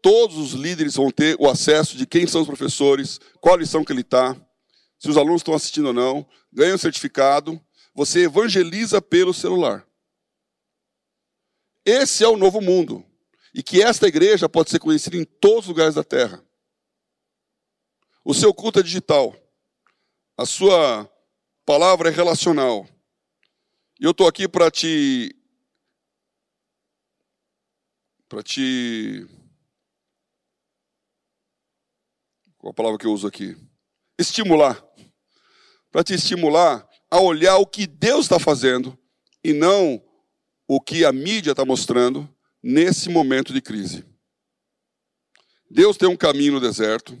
[0.00, 3.92] Todos os líderes vão ter o acesso de quem são os professores, qual lição que
[3.92, 4.36] ele está,
[4.98, 7.60] se os alunos estão assistindo ou não, ganha um certificado,
[7.94, 9.86] você evangeliza pelo celular.
[11.84, 13.04] Esse é o novo mundo.
[13.52, 16.42] E que esta igreja pode ser conhecida em todos os lugares da terra.
[18.24, 19.36] O seu culto é digital.
[20.36, 21.11] A sua
[21.64, 22.86] palavra é relacional.
[24.00, 25.34] E eu estou aqui para te.
[28.28, 29.26] Para te.
[32.58, 33.56] Qual a palavra que eu uso aqui?
[34.18, 34.82] Estimular.
[35.90, 38.98] Para te estimular a olhar o que Deus está fazendo
[39.44, 40.02] e não
[40.66, 42.28] o que a mídia está mostrando
[42.62, 44.04] nesse momento de crise.
[45.70, 47.20] Deus tem um caminho no deserto.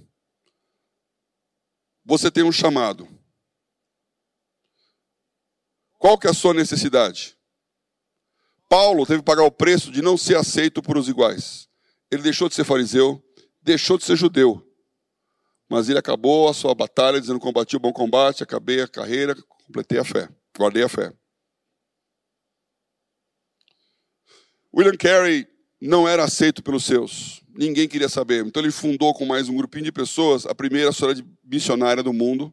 [2.04, 3.06] Você tem um chamado.
[6.02, 7.38] Qual que é a sua necessidade?
[8.68, 11.68] Paulo teve que pagar o preço de não ser aceito por os iguais.
[12.10, 13.22] Ele deixou de ser fariseu,
[13.62, 14.60] deixou de ser judeu.
[15.70, 20.00] Mas ele acabou a sua batalha dizendo: combati o bom combate, acabei a carreira, completei
[20.00, 20.28] a fé,
[20.58, 21.12] guardei a fé.
[24.74, 25.46] William Carey
[25.80, 27.44] não era aceito pelos seus.
[27.54, 28.44] Ninguém queria saber.
[28.44, 32.52] Então ele fundou com mais um grupinho de pessoas a primeira sociedade missionária do mundo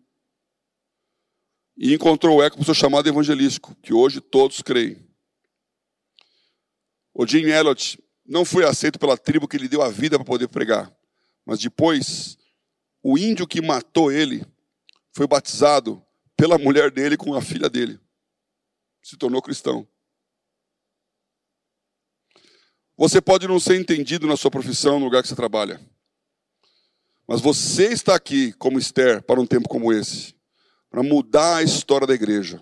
[1.82, 5.08] e encontrou o eco para o seu chamado evangelístico, que hoje todos creem.
[7.14, 10.50] O Jim Elliot não foi aceito pela tribo que lhe deu a vida para poder
[10.50, 10.94] pregar,
[11.46, 12.38] mas depois
[13.02, 14.46] o índio que matou ele
[15.14, 16.06] foi batizado
[16.36, 17.98] pela mulher dele com a filha dele.
[19.02, 19.88] Se tornou cristão.
[22.98, 25.80] Você pode não ser entendido na sua profissão, no lugar que você trabalha.
[27.26, 30.39] Mas você está aqui como Esther para um tempo como esse
[30.90, 32.62] para mudar a história da igreja,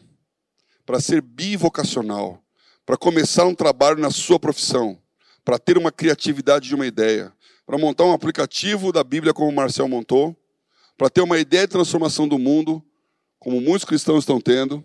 [0.86, 2.42] para ser bivocacional,
[2.86, 5.00] para começar um trabalho na sua profissão,
[5.44, 7.34] para ter uma criatividade de uma ideia,
[7.66, 10.36] para montar um aplicativo da Bíblia como o Marcel montou,
[10.98, 12.84] para ter uma ideia de transformação do mundo,
[13.40, 14.84] como muitos cristãos estão tendo,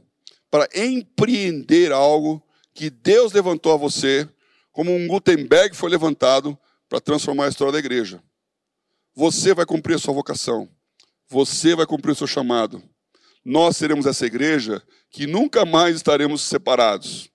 [0.51, 2.43] para empreender algo
[2.74, 4.28] que Deus levantou a você
[4.72, 8.22] como um Gutenberg foi levantado para transformar a história da igreja.
[9.14, 10.68] Você vai cumprir a sua vocação.
[11.28, 12.82] Você vai cumprir o seu chamado.
[13.45, 17.30] Nós seremos essa igreja que nunca mais estaremos separados.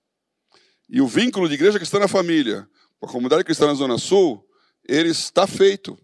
[0.88, 4.44] E o vínculo de igreja cristã na família, com a comunidade cristã na Zona Sul,
[4.88, 5.98] ele está feito.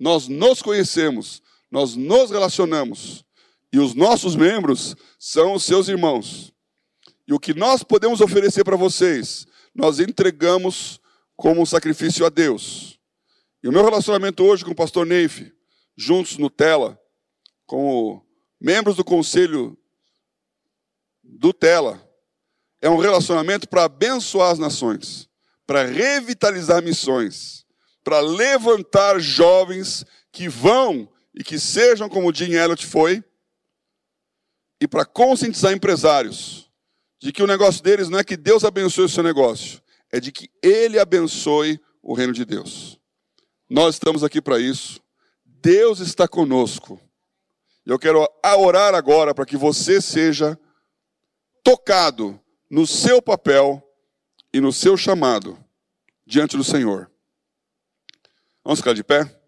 [0.00, 3.24] Nós nos conhecemos, nós nos relacionamos.
[3.72, 6.52] E os nossos membros são os seus irmãos.
[7.26, 11.00] E o que nós podemos oferecer para vocês, nós entregamos
[11.36, 12.98] como um sacrifício a Deus.
[13.62, 15.52] E o meu relacionamento hoje com o pastor Neif,
[15.96, 16.98] juntos no Tela,
[17.64, 18.26] como
[18.62, 19.76] membros do conselho
[21.20, 22.00] do Tela,
[22.80, 25.28] é um relacionamento para abençoar as nações,
[25.66, 27.66] para revitalizar missões,
[28.04, 33.24] para levantar jovens que vão e que sejam como o Jim Elliot foi,
[34.80, 36.70] e para conscientizar empresários
[37.20, 40.30] de que o negócio deles não é que Deus abençoe o seu negócio, é de
[40.30, 42.98] que Ele abençoe o reino de Deus.
[43.68, 45.00] Nós estamos aqui para isso.
[45.44, 47.00] Deus está conosco.
[47.84, 48.26] Eu quero
[48.58, 50.58] orar agora para que você seja
[51.64, 53.82] tocado no seu papel
[54.52, 55.58] e no seu chamado
[56.24, 57.10] diante do Senhor.
[58.64, 59.42] Vamos ficar de pé?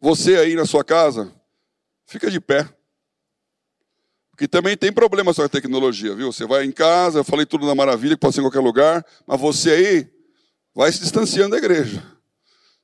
[0.00, 1.32] Você aí na sua casa,
[2.04, 2.68] fica de pé.
[4.30, 6.30] Porque também tem problema com a tecnologia, viu?
[6.30, 9.04] Você vai em casa, eu falei tudo na maravilha, que pode ser em qualquer lugar,
[9.26, 10.12] mas você aí
[10.74, 12.15] vai se distanciando da igreja.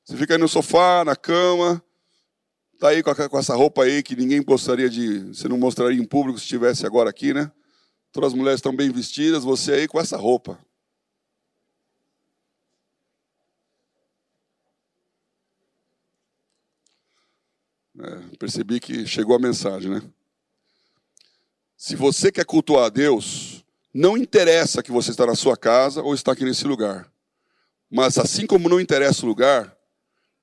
[0.05, 1.81] Você fica aí no sofá, na cama,
[2.79, 5.19] tá aí com, essa roupa aí que ninguém gostaria de.
[5.29, 7.49] Você não mostraria em público se estivesse agora aqui, né?
[8.11, 10.59] Todas as mulheres estão bem vestidas, você aí com essa roupa.
[17.99, 20.01] É, percebi que chegou a mensagem, né?
[21.77, 26.13] Se você quer cultuar a Deus, não interessa que você está na sua casa ou
[26.13, 27.09] está aqui nesse lugar.
[27.89, 29.77] Mas assim como não interessa o lugar,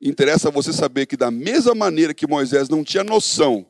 [0.01, 3.67] interessa você saber que da mesma maneira que Moisés não tinha noção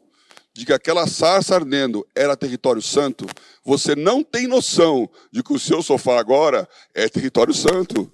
[0.52, 3.26] de que aquela sarça ardendo era território santo,
[3.64, 8.10] você não tem noção de que o seu sofá agora é território santo.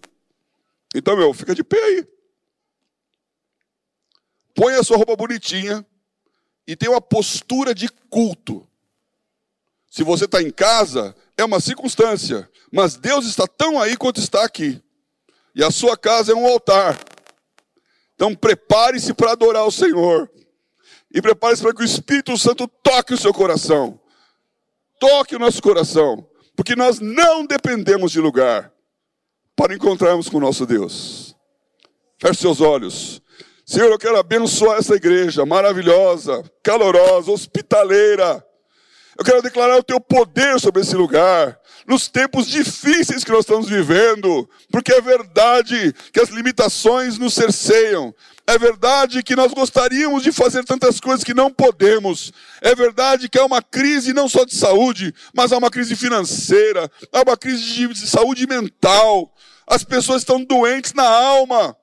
[0.94, 2.06] Então, meu, fica de pé aí.
[4.54, 5.84] Põe a sua roupa bonitinha
[6.66, 8.66] e tem uma postura de culto.
[9.90, 14.44] Se você está em casa, é uma circunstância, mas Deus está tão aí quanto está
[14.44, 14.82] aqui.
[15.54, 16.98] E a sua casa é um altar.
[18.16, 20.28] Então prepare-se para adorar o Senhor.
[21.14, 24.00] E prepare-se para que o Espírito Santo toque o seu coração.
[24.98, 26.28] Toque o nosso coração.
[26.56, 28.72] Porque nós não dependemos de lugar
[29.54, 31.36] para encontrarmos com o nosso Deus.
[32.18, 33.22] Feche seus olhos.
[33.64, 38.44] Senhor, eu quero abençoar essa igreja maravilhosa, calorosa, hospitaleira
[39.18, 43.68] eu quero declarar o teu poder sobre esse lugar, nos tempos difíceis que nós estamos
[43.68, 48.14] vivendo, porque é verdade que as limitações nos cerceiam,
[48.46, 52.32] é verdade que nós gostaríamos de fazer tantas coisas que não podemos.
[52.60, 56.88] É verdade que há uma crise não só de saúde, mas há uma crise financeira,
[57.12, 59.34] há uma crise de saúde mental.
[59.66, 61.76] As pessoas estão doentes na alma.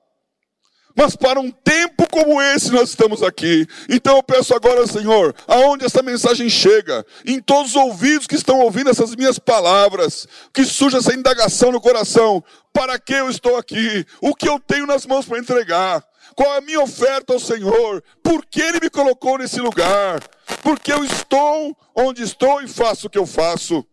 [0.94, 3.66] Mas para um tempo como esse nós estamos aqui.
[3.88, 8.60] Então eu peço agora, Senhor, aonde essa mensagem chega, em todos os ouvidos que estão
[8.60, 12.42] ouvindo essas minhas palavras, que surja essa indagação no coração:
[12.72, 14.06] para que eu estou aqui?
[14.20, 16.04] O que eu tenho nas mãos para entregar?
[16.36, 18.02] Qual a minha oferta ao Senhor?
[18.22, 20.22] Por que Ele me colocou nesse lugar?
[20.62, 23.84] Porque eu estou onde estou e faço o que eu faço.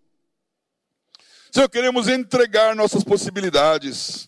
[1.52, 4.26] Senhor, queremos entregar nossas possibilidades.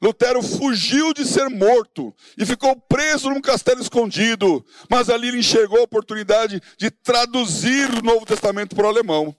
[0.00, 5.80] Lutero fugiu de ser morto e ficou preso num castelo escondido, mas ali ele enxergou
[5.80, 9.34] a oportunidade de traduzir o Novo Testamento para o alemão.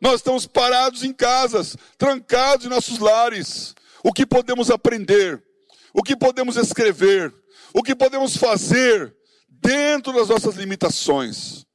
[0.00, 3.74] Nós estamos parados em casas, trancados em nossos lares.
[4.02, 5.42] O que podemos aprender?
[5.92, 7.34] O que podemos escrever?
[7.72, 9.14] O que podemos fazer
[9.48, 11.67] dentro das nossas limitações?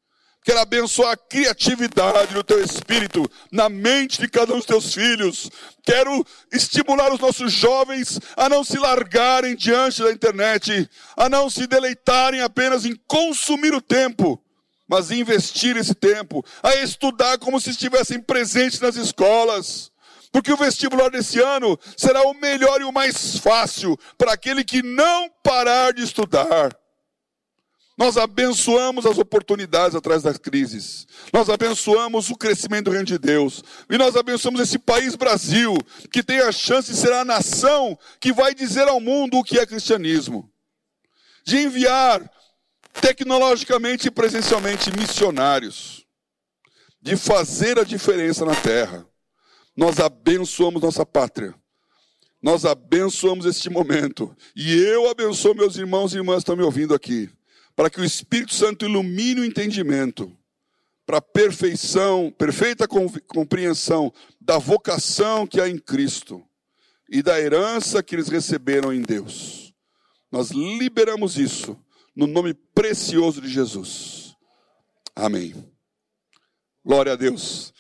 [0.44, 5.50] Quero abençoar a criatividade do teu espírito na mente de cada um dos teus filhos.
[5.82, 11.66] Quero estimular os nossos jovens a não se largarem diante da internet, a não se
[11.66, 14.42] deleitarem apenas em consumir o tempo,
[14.86, 19.92] mas investir esse tempo, a estudar como se estivessem presentes nas escolas.
[20.30, 24.82] Porque o vestibular desse ano será o melhor e o mais fácil para aquele que
[24.84, 26.76] não parar de estudar.
[27.98, 31.06] Nós abençoamos as oportunidades atrás das crises.
[31.32, 33.64] Nós abençoamos o crescimento do reino de Deus.
[33.90, 35.78] E nós abençoamos esse país Brasil,
[36.12, 39.60] que tem a chance de ser a nação que vai dizer ao mundo o que
[39.60, 40.50] é cristianismo.
[41.46, 42.28] De enviar
[43.00, 46.04] tecnologicamente e presencialmente missionários.
[47.02, 49.06] de fazer a diferença na terra.
[49.76, 51.54] Nós abençoamos nossa pátria.
[52.42, 54.34] Nós abençoamos este momento.
[54.56, 57.30] E eu abençoo meus irmãos e irmãs que estão me ouvindo aqui.
[57.76, 60.36] Para que o Espírito Santo ilumine o entendimento.
[61.06, 66.44] Para a perfeição, perfeita compreensão da vocação que há em Cristo.
[67.10, 69.74] E da herança que eles receberam em Deus.
[70.32, 71.78] Nós liberamos isso
[72.16, 74.36] no nome precioso de Jesus.
[75.16, 75.54] Amém.
[76.84, 77.74] Glória a Deus.